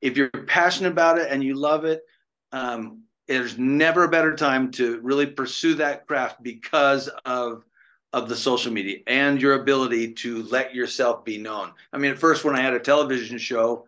if 0.00 0.16
you're 0.16 0.28
passionate 0.28 0.92
about 0.92 1.18
it 1.18 1.28
and 1.30 1.42
you 1.42 1.54
love 1.54 1.84
it, 1.84 2.02
um, 2.52 3.02
there's 3.26 3.58
never 3.58 4.04
a 4.04 4.08
better 4.08 4.36
time 4.36 4.70
to 4.72 5.00
really 5.00 5.26
pursue 5.26 5.74
that 5.74 6.06
craft 6.06 6.42
because 6.42 7.08
of 7.24 7.64
of 8.12 8.28
the 8.28 8.36
social 8.36 8.72
media 8.72 8.98
and 9.08 9.42
your 9.42 9.60
ability 9.60 10.12
to 10.14 10.44
let 10.44 10.74
yourself 10.74 11.24
be 11.24 11.36
known. 11.36 11.72
I 11.92 11.98
mean, 11.98 12.12
at 12.12 12.18
first, 12.18 12.44
when 12.44 12.54
I 12.54 12.60
had 12.60 12.72
a 12.72 12.80
television 12.80 13.36
show, 13.36 13.86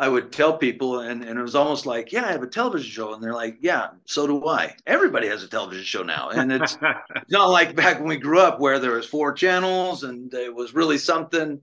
I 0.00 0.08
would 0.08 0.32
tell 0.32 0.56
people, 0.56 1.00
and, 1.00 1.22
and 1.22 1.38
it 1.38 1.42
was 1.42 1.54
almost 1.54 1.84
like, 1.84 2.10
yeah, 2.10 2.24
I 2.24 2.32
have 2.32 2.42
a 2.42 2.46
television 2.46 2.90
show. 2.90 3.12
And 3.12 3.22
they're 3.22 3.34
like, 3.34 3.58
yeah, 3.60 3.88
so 4.06 4.26
do 4.26 4.48
I. 4.48 4.74
Everybody 4.86 5.28
has 5.28 5.42
a 5.42 5.48
television 5.48 5.84
show 5.84 6.02
now. 6.02 6.30
And 6.30 6.50
it's, 6.50 6.78
it's 6.80 7.28
not 7.30 7.50
like 7.50 7.76
back 7.76 7.98
when 7.98 8.08
we 8.08 8.16
grew 8.16 8.40
up 8.40 8.60
where 8.60 8.78
there 8.78 8.92
was 8.92 9.04
four 9.04 9.34
channels 9.34 10.04
and 10.04 10.32
it 10.32 10.54
was 10.54 10.72
really 10.72 10.96
something. 10.96 11.60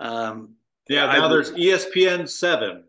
Um, 0.00 0.50
yeah, 0.90 1.06
now 1.06 1.24
I, 1.24 1.28
there's 1.30 1.52
ESPN 1.52 2.28
7. 2.28 2.84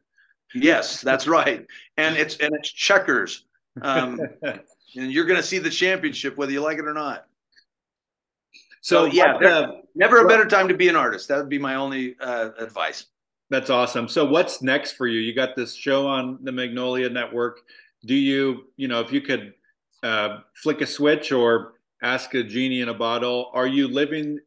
Yes, 0.53 0.99
that's 0.99 1.27
right. 1.27 1.65
And 1.95 2.17
it's 2.17 2.35
and 2.37 2.53
it's 2.53 2.69
checkers. 2.69 3.45
Um, 3.81 4.19
and 4.41 4.61
you're 4.95 5.25
going 5.25 5.39
to 5.39 5.47
see 5.47 5.59
the 5.59 5.69
championship 5.69 6.35
whether 6.35 6.51
you 6.51 6.59
like 6.59 6.77
it 6.77 6.85
or 6.85 6.93
not. 6.93 7.25
So, 8.81 9.05
so 9.07 9.13
yeah, 9.13 9.35
uh, 9.35 9.71
never 9.95 10.17
a 10.17 10.27
better 10.27 10.45
time 10.45 10.67
to 10.67 10.73
be 10.73 10.89
an 10.89 10.97
artist. 10.97 11.29
That 11.29 11.37
would 11.37 11.47
be 11.47 11.57
my 11.57 11.75
only 11.75 12.17
uh, 12.19 12.49
advice. 12.59 13.05
That's 13.53 13.69
awesome. 13.69 14.07
So 14.07 14.25
what's 14.25 14.63
next 14.63 14.93
for 14.93 15.05
you? 15.05 15.19
You 15.19 15.31
got 15.35 15.55
this 15.55 15.75
show 15.75 16.07
on 16.07 16.39
the 16.41 16.51
Magnolia 16.51 17.07
Network. 17.07 17.59
Do 18.03 18.15
you, 18.15 18.63
you 18.77 18.87
know, 18.87 18.99
if 18.99 19.13
you 19.13 19.21
could 19.21 19.53
uh, 20.01 20.39
flick 20.55 20.81
a 20.81 20.87
switch 20.87 21.31
or 21.31 21.75
ask 22.01 22.33
a 22.33 22.41
genie 22.41 22.81
in 22.81 22.89
a 22.89 22.95
bottle, 22.95 23.51
are 23.53 23.67
you 23.67 23.87
living 23.87 24.39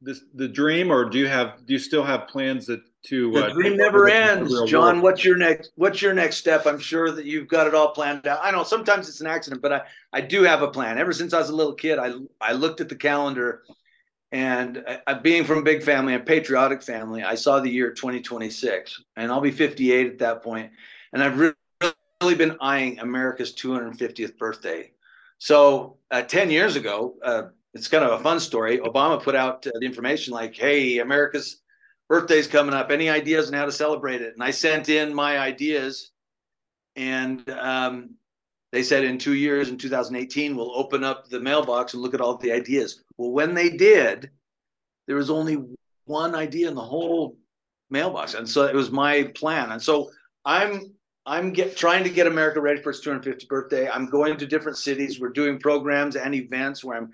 this 0.00 0.20
the 0.34 0.46
dream, 0.46 0.92
or 0.92 1.04
do 1.04 1.18
you 1.18 1.26
have 1.26 1.66
do 1.66 1.72
you 1.72 1.80
still 1.80 2.04
have 2.04 2.28
plans 2.28 2.64
that 2.66 2.80
to 3.06 3.32
the 3.32 3.46
uh, 3.46 3.52
dream 3.52 3.76
never 3.76 4.08
ends 4.08 4.54
john 4.66 5.02
what's 5.02 5.22
your 5.22 5.36
next 5.36 5.72
what's 5.76 6.00
your 6.00 6.14
next 6.14 6.36
step 6.36 6.64
i'm 6.64 6.78
sure 6.78 7.10
that 7.10 7.26
you've 7.26 7.46
got 7.48 7.66
it 7.66 7.74
all 7.74 7.90
planned 7.90 8.26
out 8.26 8.38
i 8.42 8.50
know 8.50 8.64
sometimes 8.64 9.10
it's 9.10 9.20
an 9.20 9.26
accident 9.26 9.60
but 9.60 9.74
i 9.74 9.82
i 10.14 10.22
do 10.22 10.42
have 10.42 10.62
a 10.62 10.68
plan 10.68 10.96
ever 10.96 11.12
since 11.12 11.34
i 11.34 11.38
was 11.38 11.50
a 11.50 11.54
little 11.54 11.74
kid 11.74 11.98
i 11.98 12.14
i 12.40 12.52
looked 12.52 12.80
at 12.80 12.88
the 12.88 12.96
calendar 12.96 13.62
and 14.34 14.84
I, 15.06 15.14
being 15.14 15.44
from 15.44 15.58
a 15.58 15.62
big 15.62 15.82
family 15.82 16.14
a 16.14 16.20
patriotic 16.20 16.82
family 16.82 17.22
i 17.22 17.34
saw 17.34 17.60
the 17.60 17.70
year 17.70 17.92
2026 17.92 19.02
and 19.16 19.32
i'll 19.32 19.40
be 19.40 19.50
58 19.50 20.06
at 20.06 20.18
that 20.18 20.42
point. 20.42 20.66
point 20.68 20.72
and 21.12 21.22
i've 21.22 21.38
really, 21.38 21.54
really 22.20 22.34
been 22.34 22.56
eyeing 22.60 22.98
america's 22.98 23.54
250th 23.54 24.36
birthday 24.36 24.90
so 25.38 25.96
uh, 26.10 26.22
10 26.22 26.50
years 26.50 26.76
ago 26.76 27.14
uh, 27.24 27.44
it's 27.72 27.88
kind 27.88 28.04
of 28.04 28.20
a 28.20 28.22
fun 28.22 28.38
story 28.38 28.78
obama 28.78 29.22
put 29.22 29.34
out 29.34 29.66
uh, 29.66 29.70
the 29.78 29.86
information 29.86 30.34
like 30.34 30.54
hey 30.54 30.98
america's 30.98 31.62
birthday's 32.08 32.46
coming 32.46 32.74
up. 32.74 32.90
Any 32.90 33.08
ideas 33.08 33.48
on 33.48 33.54
how 33.54 33.64
to 33.64 33.72
celebrate 33.72 34.22
it? 34.22 34.34
And 34.34 34.42
I 34.42 34.50
sent 34.50 34.88
in 34.88 35.14
my 35.14 35.38
ideas, 35.38 36.10
and 36.96 37.48
um, 37.50 38.10
they 38.74 38.82
said 38.82 39.04
in 39.04 39.18
two 39.18 39.34
years, 39.34 39.68
in 39.68 39.78
2018, 39.78 40.56
we'll 40.56 40.76
open 40.76 41.04
up 41.04 41.28
the 41.28 41.38
mailbox 41.38 41.94
and 41.94 42.02
look 42.02 42.12
at 42.12 42.20
all 42.20 42.36
the 42.36 42.50
ideas. 42.50 43.04
Well, 43.16 43.30
when 43.30 43.54
they 43.54 43.70
did, 43.70 44.30
there 45.06 45.14
was 45.14 45.30
only 45.30 45.62
one 46.06 46.34
idea 46.34 46.66
in 46.66 46.74
the 46.74 46.80
whole 46.80 47.36
mailbox, 47.88 48.34
and 48.34 48.48
so 48.48 48.64
it 48.64 48.74
was 48.74 48.90
my 48.90 49.30
plan. 49.36 49.70
And 49.70 49.80
so 49.80 50.10
I'm 50.44 50.92
I'm 51.24 51.52
get, 51.52 51.76
trying 51.76 52.02
to 52.02 52.10
get 52.10 52.26
America 52.26 52.60
ready 52.60 52.82
for 52.82 52.90
its 52.90 53.06
250th 53.06 53.46
birthday. 53.46 53.88
I'm 53.88 54.06
going 54.06 54.38
to 54.38 54.46
different 54.46 54.76
cities. 54.76 55.20
We're 55.20 55.28
doing 55.28 55.60
programs 55.60 56.16
and 56.16 56.34
events 56.34 56.82
where 56.82 56.96
I'm 56.96 57.12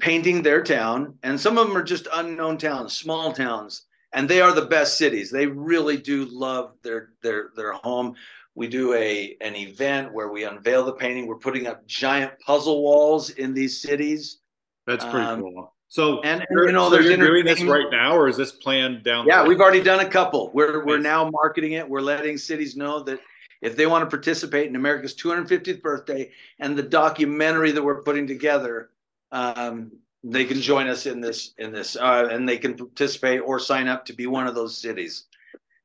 painting 0.00 0.42
their 0.42 0.64
town, 0.64 1.16
and 1.22 1.40
some 1.40 1.58
of 1.58 1.68
them 1.68 1.76
are 1.76 1.84
just 1.84 2.08
unknown 2.12 2.58
towns, 2.58 2.96
small 2.96 3.32
towns 3.32 3.84
and 4.12 4.28
they 4.28 4.40
are 4.40 4.52
the 4.52 4.66
best 4.66 4.98
cities. 4.98 5.30
They 5.30 5.46
really 5.46 5.96
do 5.96 6.24
love 6.24 6.72
their 6.82 7.10
their 7.22 7.50
their 7.56 7.72
home. 7.72 8.14
We 8.58 8.66
do 8.66 8.92
a 8.94 9.36
an 9.40 9.54
event 9.54 10.12
where 10.12 10.28
we 10.28 10.42
unveil 10.42 10.84
the 10.84 10.92
painting. 10.92 11.28
We're 11.28 11.36
putting 11.36 11.68
up 11.68 11.86
giant 11.86 12.32
puzzle 12.44 12.82
walls 12.82 13.30
in 13.30 13.54
these 13.54 13.80
cities. 13.80 14.38
That's 14.84 15.04
pretty 15.04 15.26
um, 15.26 15.42
cool. 15.42 15.74
So 15.86 16.20
and, 16.22 16.44
and 16.50 16.66
you 16.66 16.72
know, 16.72 16.90
so 16.90 16.98
you're 16.98 17.16
doing 17.16 17.44
this 17.44 17.62
right 17.62 17.86
now, 17.90 18.16
or 18.16 18.26
is 18.26 18.36
this 18.36 18.50
planned 18.50 19.04
down? 19.04 19.26
Yeah, 19.28 19.46
we've 19.46 19.60
already 19.60 19.80
done 19.80 20.00
a 20.00 20.08
couple. 20.10 20.50
We're 20.52 20.84
we're 20.84 20.98
now 20.98 21.30
marketing 21.30 21.72
it. 21.72 21.88
We're 21.88 22.00
letting 22.00 22.36
cities 22.36 22.76
know 22.76 23.00
that 23.04 23.20
if 23.62 23.76
they 23.76 23.86
want 23.86 24.02
to 24.02 24.10
participate 24.10 24.66
in 24.66 24.74
America's 24.74 25.14
250th 25.14 25.80
birthday 25.80 26.32
and 26.58 26.76
the 26.76 26.82
documentary 26.82 27.70
that 27.70 27.82
we're 27.82 28.02
putting 28.02 28.26
together, 28.26 28.90
um, 29.30 29.92
they 30.24 30.44
can 30.44 30.60
join 30.60 30.88
us 30.88 31.06
in 31.06 31.20
this 31.20 31.54
in 31.58 31.70
this 31.70 31.94
uh, 31.94 32.28
and 32.28 32.48
they 32.48 32.58
can 32.58 32.74
participate 32.74 33.40
or 33.40 33.60
sign 33.60 33.86
up 33.86 34.04
to 34.06 34.12
be 34.12 34.26
one 34.26 34.48
of 34.48 34.56
those 34.56 34.76
cities 34.76 35.26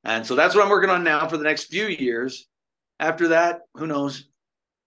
and 0.06 0.26
so 0.26 0.36
that's 0.36 0.56
what 0.56 0.64
i'm 0.64 0.70
working 0.70 0.90
on 0.90 1.04
now 1.04 1.28
for 1.28 1.38
the 1.38 1.44
next 1.44 1.66
few 1.66 1.86
years 1.86 2.48
after 3.04 3.28
that 3.28 3.62
who 3.76 3.88
knows 3.88 4.26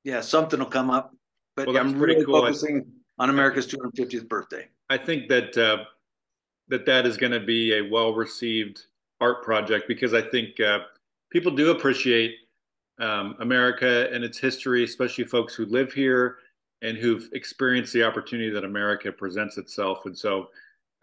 yeah 0.04 0.20
something 0.20 0.58
will 0.58 0.66
come 0.66 0.90
up 0.90 1.14
but 1.54 1.66
well, 1.66 1.78
i'm 1.78 1.98
really 1.98 2.24
cool. 2.24 2.40
focusing 2.40 2.84
on 3.18 3.30
america's 3.30 3.66
250th 3.66 4.28
birthday 4.28 4.66
i 4.90 4.96
think 4.96 5.28
that 5.28 5.56
uh, 5.56 5.84
that 6.68 6.86
that 6.86 7.06
is 7.06 7.16
going 7.16 7.32
to 7.32 7.40
be 7.40 7.74
a 7.78 7.82
well 7.82 8.14
received 8.14 8.86
art 9.20 9.42
project 9.42 9.86
because 9.88 10.14
i 10.14 10.22
think 10.22 10.58
uh, 10.60 10.80
people 11.30 11.52
do 11.52 11.70
appreciate 11.70 12.34
um, 12.98 13.36
america 13.40 14.08
and 14.12 14.24
its 14.24 14.38
history 14.38 14.82
especially 14.84 15.24
folks 15.24 15.54
who 15.54 15.66
live 15.66 15.92
here 15.92 16.38
and 16.82 16.96
who've 16.96 17.28
experienced 17.32 17.92
the 17.92 18.04
opportunity 18.04 18.50
that 18.50 18.64
America 18.64 19.10
presents 19.10 19.58
itself. 19.58 20.06
And 20.06 20.16
so 20.16 20.48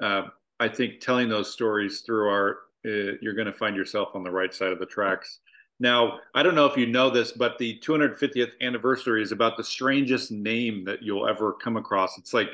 uh, 0.02 0.24
I 0.60 0.68
think 0.68 1.00
telling 1.00 1.30
those 1.30 1.52
stories 1.52 2.02
through 2.02 2.30
art, 2.30 2.58
uh, 2.86 3.18
you're 3.22 3.34
going 3.34 3.48
to 3.48 3.54
find 3.54 3.76
yourself 3.76 4.16
on 4.16 4.24
the 4.24 4.32
right 4.32 4.54
side 4.54 4.72
of 4.72 4.80
the 4.80 4.86
tracks. 4.86 5.40
Now, 5.84 6.22
I 6.34 6.44
don't 6.44 6.56
know 6.56 6.66
if 6.66 6.78
you 6.78 6.86
know 6.86 7.10
this, 7.10 7.34
but 7.34 7.58
the 7.58 7.78
250th 7.86 8.52
anniversary 8.62 9.22
is 9.22 9.34
about 9.34 9.58
the 9.58 9.66
strangest 9.66 10.32
name 10.32 10.86
that 10.86 11.04
you'll 11.04 11.28
ever 11.28 11.52
come 11.52 11.76
across. 11.76 12.18
It's 12.18 12.34
like 12.34 12.52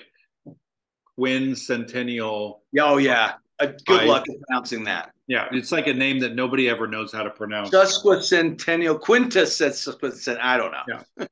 Quincentennial. 1.18 2.62
Oh, 2.80 2.98
yeah. 2.98 3.34
Uh, 3.60 3.68
good 3.86 4.02
I, 4.02 4.06
luck 4.06 4.26
pronouncing 4.48 4.84
that. 4.86 5.12
Yeah, 5.28 5.48
it's 5.52 5.72
like 5.72 5.86
a 5.86 5.94
name 5.94 6.18
that 6.22 6.34
nobody 6.34 6.68
ever 6.70 6.88
knows 6.88 7.12
how 7.14 7.22
to 7.22 7.30
pronounce. 7.30 7.70
Sesquicentennial, 7.70 9.00
quintuscentennial. 9.00 10.40
I 10.42 10.58
don't 10.58 10.72
know. 10.72 11.04
Yeah. 11.20 11.28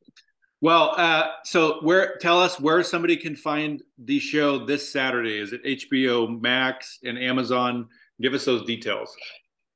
Well, 0.62 0.94
uh, 0.98 1.30
so 1.46 1.80
where 1.82 2.18
tell 2.18 2.40
us 2.40 2.60
where 2.60 2.84
somebody 2.84 3.18
can 3.18 3.36
find 3.36 3.82
the 3.98 4.20
show 4.20 4.64
this 4.66 4.92
Saturday. 4.92 5.40
Is 5.40 5.52
it 5.52 5.64
HBO 5.64 6.40
Max 6.40 7.00
and 7.04 7.18
Amazon? 7.18 7.88
Give 8.22 8.36
us 8.36 8.46
those 8.46 8.66
details. 8.66 9.16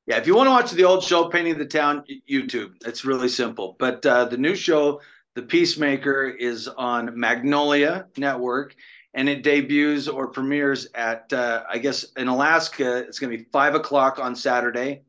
Yeah, 0.08 0.18
if 0.18 0.26
you 0.26 0.36
want 0.36 0.48
to 0.48 0.52
watch 0.52 0.72
the 0.72 0.84
old 0.84 1.04
show, 1.04 1.30
Painting 1.30 1.58
the 1.58 1.66
Town, 1.66 2.04
YouTube. 2.30 2.74
It's 2.86 3.06
really 3.06 3.30
simple. 3.30 3.76
But 3.78 4.06
uh, 4.06 4.26
the 4.26 4.38
new 4.38 4.56
show, 4.56 5.00
The 5.36 5.44
Piece 5.44 5.78
Maker, 5.78 6.28
is 6.28 6.68
on 6.68 7.18
Magnolia 7.20 8.08
Network, 8.18 8.76
and 9.14 9.30
it 9.30 9.44
debuts 9.44 10.08
or 10.08 10.28
premieres 10.28 10.88
at 10.96 11.32
uh, 11.32 11.64
I 11.70 11.78
guess 11.78 12.04
in 12.18 12.28
Alaska. 12.28 12.98
It's 12.98 13.20
going 13.20 13.32
to 13.32 13.38
be 13.38 13.50
five 13.52 13.76
o'clock 13.76 14.18
on 14.18 14.36
Saturday, 14.36 15.04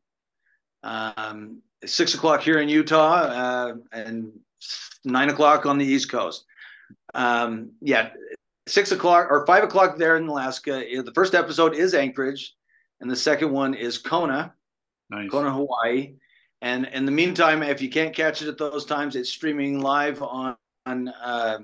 um, 0.83 1.61
six 1.85 2.13
o'clock 2.13 2.41
here 2.41 2.59
in 2.59 2.69
Utah, 2.69 3.23
uh, 3.23 3.73
and 3.91 4.31
nine 5.03 5.29
o'clock 5.29 5.65
on 5.65 5.79
the 5.79 5.85
East 5.85 6.11
Coast. 6.11 6.45
Um, 7.15 7.71
yeah, 7.81 8.09
six 8.67 8.91
o'clock 8.91 9.27
or 9.31 9.45
five 9.47 9.63
o'clock 9.63 9.97
there 9.97 10.17
in 10.17 10.27
Alaska. 10.27 10.83
The 11.03 11.11
first 11.15 11.33
episode 11.33 11.73
is 11.73 11.95
Anchorage, 11.95 12.53
and 13.01 13.09
the 13.09 13.15
second 13.15 13.51
one 13.51 13.73
is 13.73 13.97
Kona, 13.97 14.53
nice. 15.09 15.29
Kona, 15.29 15.51
Hawaii. 15.51 16.15
And 16.61 16.85
in 16.93 17.05
the 17.05 17.11
meantime, 17.11 17.61
if 17.61 17.81
you 17.81 17.89
can't 17.89 18.15
catch 18.15 18.41
it 18.41 18.47
at 18.47 18.57
those 18.57 18.85
times, 18.85 19.15
it's 19.15 19.29
streaming 19.29 19.81
live 19.81 20.21
on 20.21 20.55
on, 20.85 21.07
uh, 21.09 21.59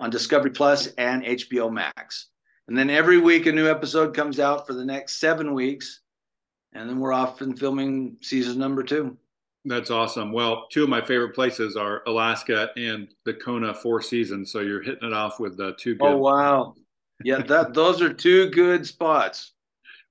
on 0.00 0.10
Discovery 0.10 0.50
Plus 0.50 0.88
and 0.98 1.22
HBO 1.22 1.70
Max. 1.70 2.28
And 2.68 2.76
then 2.76 2.90
every 2.90 3.18
week 3.18 3.46
a 3.46 3.52
new 3.52 3.68
episode 3.68 4.14
comes 4.14 4.40
out 4.40 4.66
for 4.66 4.72
the 4.72 4.84
next 4.84 5.16
seven 5.20 5.52
weeks, 5.52 6.00
and 6.72 6.88
then 6.88 6.98
we're 6.98 7.12
off 7.12 7.40
and 7.40 7.58
filming 7.58 8.16
season 8.20 8.58
number 8.58 8.82
two. 8.82 9.16
That's 9.64 9.90
awesome. 9.90 10.32
Well, 10.32 10.66
two 10.70 10.84
of 10.84 10.88
my 10.88 11.00
favorite 11.00 11.34
places 11.34 11.76
are 11.76 12.02
Alaska 12.06 12.70
and 12.76 13.08
the 13.24 13.34
Kona 13.34 13.74
Four 13.74 14.02
Seasons. 14.02 14.50
So 14.50 14.60
you're 14.60 14.82
hitting 14.82 15.06
it 15.06 15.12
off 15.12 15.38
with 15.38 15.56
the 15.56 15.74
two. 15.74 15.94
Good- 15.94 16.06
oh 16.06 16.16
wow! 16.16 16.74
Yeah, 17.22 17.42
that 17.42 17.74
those 17.74 18.02
are 18.02 18.12
two 18.12 18.50
good 18.50 18.86
spots. 18.86 19.52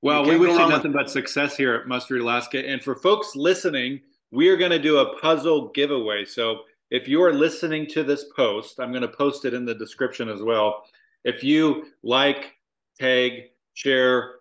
Well, 0.03 0.25
we 0.25 0.35
wish 0.35 0.51
you 0.51 0.67
nothing 0.67 0.91
but 0.91 1.11
success 1.11 1.55
here 1.55 1.75
at 1.75 1.87
Must 1.87 2.09
Read 2.09 2.21
Alaska. 2.21 2.67
And 2.67 2.83
for 2.83 2.95
folks 2.95 3.35
listening, 3.35 4.01
we 4.31 4.49
are 4.49 4.57
going 4.57 4.71
to 4.71 4.79
do 4.79 4.97
a 4.97 5.17
puzzle 5.19 5.69
giveaway. 5.69 6.25
So 6.25 6.61
if 6.89 7.07
you 7.07 7.21
are 7.21 7.31
listening 7.31 7.85
to 7.87 8.03
this 8.03 8.25
post, 8.35 8.79
I'm 8.79 8.91
going 8.91 9.03
to 9.03 9.07
post 9.07 9.45
it 9.45 9.53
in 9.53 9.63
the 9.63 9.75
description 9.75 10.27
as 10.27 10.41
well. 10.41 10.83
If 11.23 11.43
you 11.43 11.85
like, 12.01 12.53
tag, 12.99 13.51
share 13.75 14.37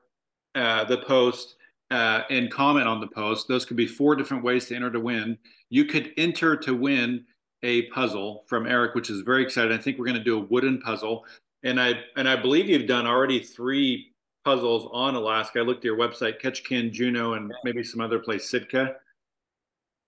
uh, 0.55 0.85
the 0.85 0.99
post, 0.99 1.57
uh, 1.91 2.23
and 2.31 2.51
comment 2.51 2.87
on 2.87 3.01
the 3.01 3.09
post. 3.09 3.49
Those 3.49 3.65
could 3.65 3.77
be 3.77 3.87
four 3.87 4.15
different 4.15 4.45
ways 4.45 4.67
to 4.67 4.77
enter 4.77 4.91
to 4.91 5.01
win. 5.01 5.37
You 5.71 5.85
could 5.85 6.13
enter 6.17 6.57
to 6.57 6.75
win 6.75 7.25
a 7.63 7.83
puzzle 7.89 8.45
from 8.47 8.67
Eric, 8.67 8.95
which 8.95 9.11
is 9.11 9.21
very 9.21 9.43
exciting. 9.43 9.73
I 9.73 9.79
think 9.79 9.99
we're 9.99 10.07
going 10.07 10.17
to 10.17 10.25
do 10.25 10.39
a 10.39 10.47
wooden 10.47 10.81
puzzle, 10.81 11.25
and 11.65 11.81
I 11.81 11.95
and 12.17 12.29
I 12.29 12.37
believe 12.37 12.69
you've 12.69 12.87
done 12.87 13.07
already 13.07 13.41
three 13.41 14.10
puzzles 14.45 14.89
on 14.93 15.15
Alaska. 15.15 15.61
I 15.61 15.63
looked 15.63 15.81
at 15.81 15.85
your 15.85 15.97
website, 15.97 16.41
Ketchikan, 16.41 16.93
Juneau, 16.93 17.35
and 17.35 17.53
maybe 17.65 17.83
some 17.83 18.01
other 18.01 18.19
place, 18.19 18.49
Sitka. 18.49 18.97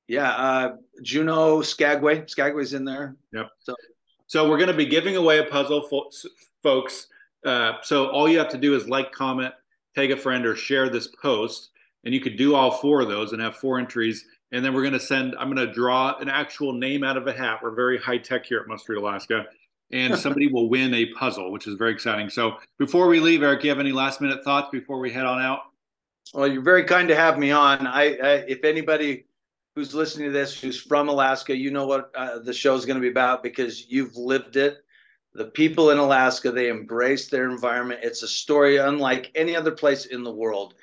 Yeah, 0.09 0.31
uh, 0.31 0.77
Juneau, 1.03 1.63
Skagway. 1.63 2.27
Skagway's 2.27 2.75
in 2.75 2.85
there. 2.85 3.17
Yep. 3.33 3.51
So, 3.61 3.75
so 4.27 4.49
we're 4.49 4.59
going 4.59 4.69
to 4.69 4.77
be 4.77 4.87
giving 4.87 5.17
away 5.17 5.39
a 5.39 5.45
puzzle, 5.45 5.89
folks. 6.63 7.07
Uh, 7.45 7.75
so 7.83 8.09
all 8.09 8.29
you 8.29 8.39
have 8.39 8.49
to 8.51 8.59
do 8.59 8.75
is 8.75 8.89
like, 8.89 9.13
comment, 9.13 9.55
tag 9.95 10.11
a 10.11 10.17
friend, 10.17 10.47
or 10.47 10.55
share 10.55 10.89
this 10.89 11.09
post 11.09 11.71
and 12.05 12.15
you 12.15 12.21
could 12.21 12.37
do 12.37 12.55
all 12.55 12.71
four 12.71 13.01
of 13.01 13.09
those 13.09 13.33
and 13.33 13.41
have 13.41 13.57
four 13.57 13.79
entries. 13.79 14.25
And 14.51 14.65
then 14.65 14.75
we're 14.75 14.83
going 14.83 14.93
to 14.93 15.01
send, 15.01 15.35
I'm 15.39 15.53
going 15.53 15.67
to 15.67 15.73
draw 15.73 16.19
an 16.19 16.29
actual 16.29 16.73
name 16.73 17.05
out 17.05 17.17
of 17.17 17.27
a 17.27 17.33
hat. 17.33 17.61
We're 17.63 17.75
very 17.75 17.99
high 17.99 18.19
tech 18.19 18.45
here 18.45 18.61
at 18.61 18.69
Must 18.69 18.89
Read 18.89 18.99
Alaska. 18.99 19.47
And 19.93 20.17
somebody 20.19 20.49
will 20.49 20.69
win 20.71 20.95
a 20.95 21.07
puzzle, 21.13 21.53
which 21.53 21.67
is 21.67 21.75
very 21.75 21.93
exciting. 21.93 22.31
So 22.31 22.57
before 22.79 23.09
we 23.09 23.21
leave, 23.21 23.43
Eric, 23.43 23.63
you 23.63 23.71
have 23.71 23.79
any 23.79 23.93
last 23.93 24.21
minute 24.21 24.43
thoughts 24.43 24.69
before 24.73 24.99
we 24.99 25.13
head 25.13 25.27
on 25.27 25.41
out? 25.41 25.61
Well, 26.33 26.47
you're 26.47 26.63
very 26.63 26.85
kind 26.85 27.09
to 27.09 27.17
have 27.17 27.39
me 27.39 27.51
on. 27.51 27.87
I, 27.87 28.17
I 28.17 28.33
if 28.49 28.65
anybody 28.65 29.27
who's 29.75 29.95
listening 29.95 30.29
to 30.29 30.33
this 30.33 30.59
who's 30.59 30.81
from 30.81 31.09
Alaska, 31.09 31.57
you 31.57 31.71
know 31.71 31.87
what 31.87 32.11
uh, 32.15 32.39
the 32.39 32.55
show 32.55 32.75
is 32.75 32.87
going 32.87 32.97
to 32.97 33.03
be 33.03 33.11
about 33.11 33.43
because 33.43 33.91
you've 33.91 34.17
lived 34.17 34.57
it. 34.57 34.79
The 35.35 35.47
people 35.47 35.91
in 35.91 35.99
Alaska, 35.99 36.51
they 36.51 36.69
embrace 36.69 37.29
their 37.29 37.51
environment. 37.51 38.01
It's 38.03 38.23
a 38.23 38.29
story 38.29 38.79
unlike 38.79 39.31
any 39.35 39.57
other 39.57 39.71
place 39.71 40.07
in 40.07 40.23
the 40.23 40.33
world 40.33 40.75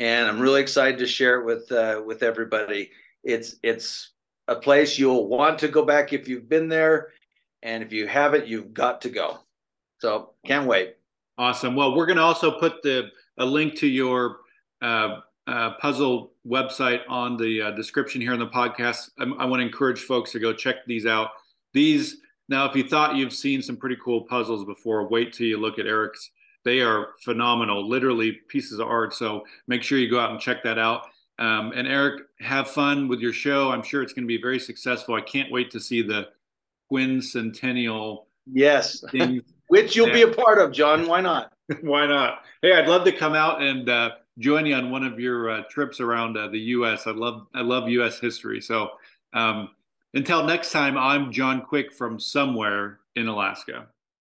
and 0.00 0.28
I'm 0.28 0.40
really 0.40 0.62
excited 0.62 0.98
to 0.98 1.06
share 1.06 1.40
it 1.40 1.44
with 1.44 1.70
uh, 1.70 2.02
with 2.04 2.22
everybody. 2.22 2.90
It's 3.22 3.56
it's 3.62 4.12
a 4.48 4.56
place 4.56 4.98
you'll 4.98 5.28
want 5.28 5.58
to 5.60 5.68
go 5.68 5.84
back 5.84 6.12
if 6.12 6.26
you've 6.26 6.48
been 6.48 6.68
there, 6.68 7.08
and 7.62 7.82
if 7.82 7.92
you 7.92 8.06
haven't, 8.06 8.46
you've 8.46 8.72
got 8.72 9.00
to 9.02 9.10
go. 9.10 9.38
So 9.98 10.30
can't 10.46 10.66
wait. 10.66 10.96
Awesome. 11.38 11.74
Well, 11.74 11.96
we're 11.96 12.06
going 12.06 12.16
to 12.16 12.22
also 12.22 12.58
put 12.58 12.82
the 12.82 13.10
a 13.38 13.44
link 13.44 13.76
to 13.76 13.86
your 13.86 14.38
uh, 14.82 15.20
uh, 15.46 15.74
puzzle 15.80 16.32
website 16.46 17.00
on 17.08 17.36
the 17.36 17.62
uh, 17.62 17.70
description 17.72 18.20
here 18.20 18.34
in 18.34 18.40
the 18.40 18.46
podcast. 18.46 19.10
I, 19.18 19.24
I 19.24 19.44
want 19.44 19.60
to 19.60 19.66
encourage 19.66 20.00
folks 20.00 20.32
to 20.32 20.38
go 20.38 20.52
check 20.52 20.76
these 20.86 21.06
out. 21.06 21.30
These 21.72 22.18
now, 22.48 22.68
if 22.68 22.74
you 22.74 22.82
thought 22.82 23.14
you've 23.14 23.32
seen 23.32 23.62
some 23.62 23.76
pretty 23.76 23.96
cool 24.04 24.22
puzzles 24.22 24.64
before, 24.64 25.08
wait 25.08 25.32
till 25.32 25.46
you 25.46 25.56
look 25.56 25.78
at 25.78 25.86
Eric's. 25.86 26.30
They 26.64 26.80
are 26.80 27.10
phenomenal, 27.24 27.88
literally 27.88 28.32
pieces 28.48 28.80
of 28.80 28.88
art. 28.88 29.14
So 29.14 29.44
make 29.66 29.82
sure 29.82 29.98
you 29.98 30.10
go 30.10 30.18
out 30.18 30.32
and 30.32 30.40
check 30.40 30.62
that 30.64 30.78
out. 30.78 31.06
Um, 31.38 31.72
and 31.74 31.88
Eric, 31.88 32.24
have 32.40 32.68
fun 32.68 33.08
with 33.08 33.20
your 33.20 33.32
show. 33.32 33.70
I'm 33.70 33.82
sure 33.82 34.02
it's 34.02 34.12
going 34.12 34.24
to 34.24 34.28
be 34.28 34.42
very 34.42 34.58
successful. 34.58 35.14
I 35.14 35.22
can't 35.22 35.50
wait 35.50 35.70
to 35.70 35.80
see 35.80 36.02
the 36.02 36.28
quincentennial. 36.90 38.24
Yes, 38.46 39.04
which 39.68 39.96
you'll 39.96 40.12
be 40.12 40.22
a 40.22 40.28
part 40.28 40.58
of, 40.58 40.72
John. 40.72 41.06
Why 41.06 41.20
not? 41.20 41.52
Why 41.82 42.06
not? 42.06 42.42
Hey, 42.62 42.74
I'd 42.74 42.88
love 42.88 43.04
to 43.04 43.12
come 43.12 43.34
out 43.34 43.62
and 43.62 43.88
uh, 43.88 44.10
join 44.38 44.66
you 44.66 44.74
on 44.74 44.90
one 44.90 45.04
of 45.04 45.20
your 45.20 45.50
uh, 45.50 45.62
trips 45.70 46.00
around 46.00 46.36
uh, 46.36 46.48
the 46.48 46.58
U.S. 46.58 47.06
I 47.06 47.12
love 47.12 47.46
I 47.54 47.62
love 47.62 47.88
U.S. 47.88 48.18
history. 48.18 48.60
So 48.60 48.90
um, 49.32 49.70
until 50.14 50.44
next 50.44 50.72
time, 50.72 50.98
I'm 50.98 51.32
John 51.32 51.62
Quick 51.62 51.92
from 51.92 52.18
somewhere 52.18 52.98
in 53.14 53.28
Alaska. 53.28 53.86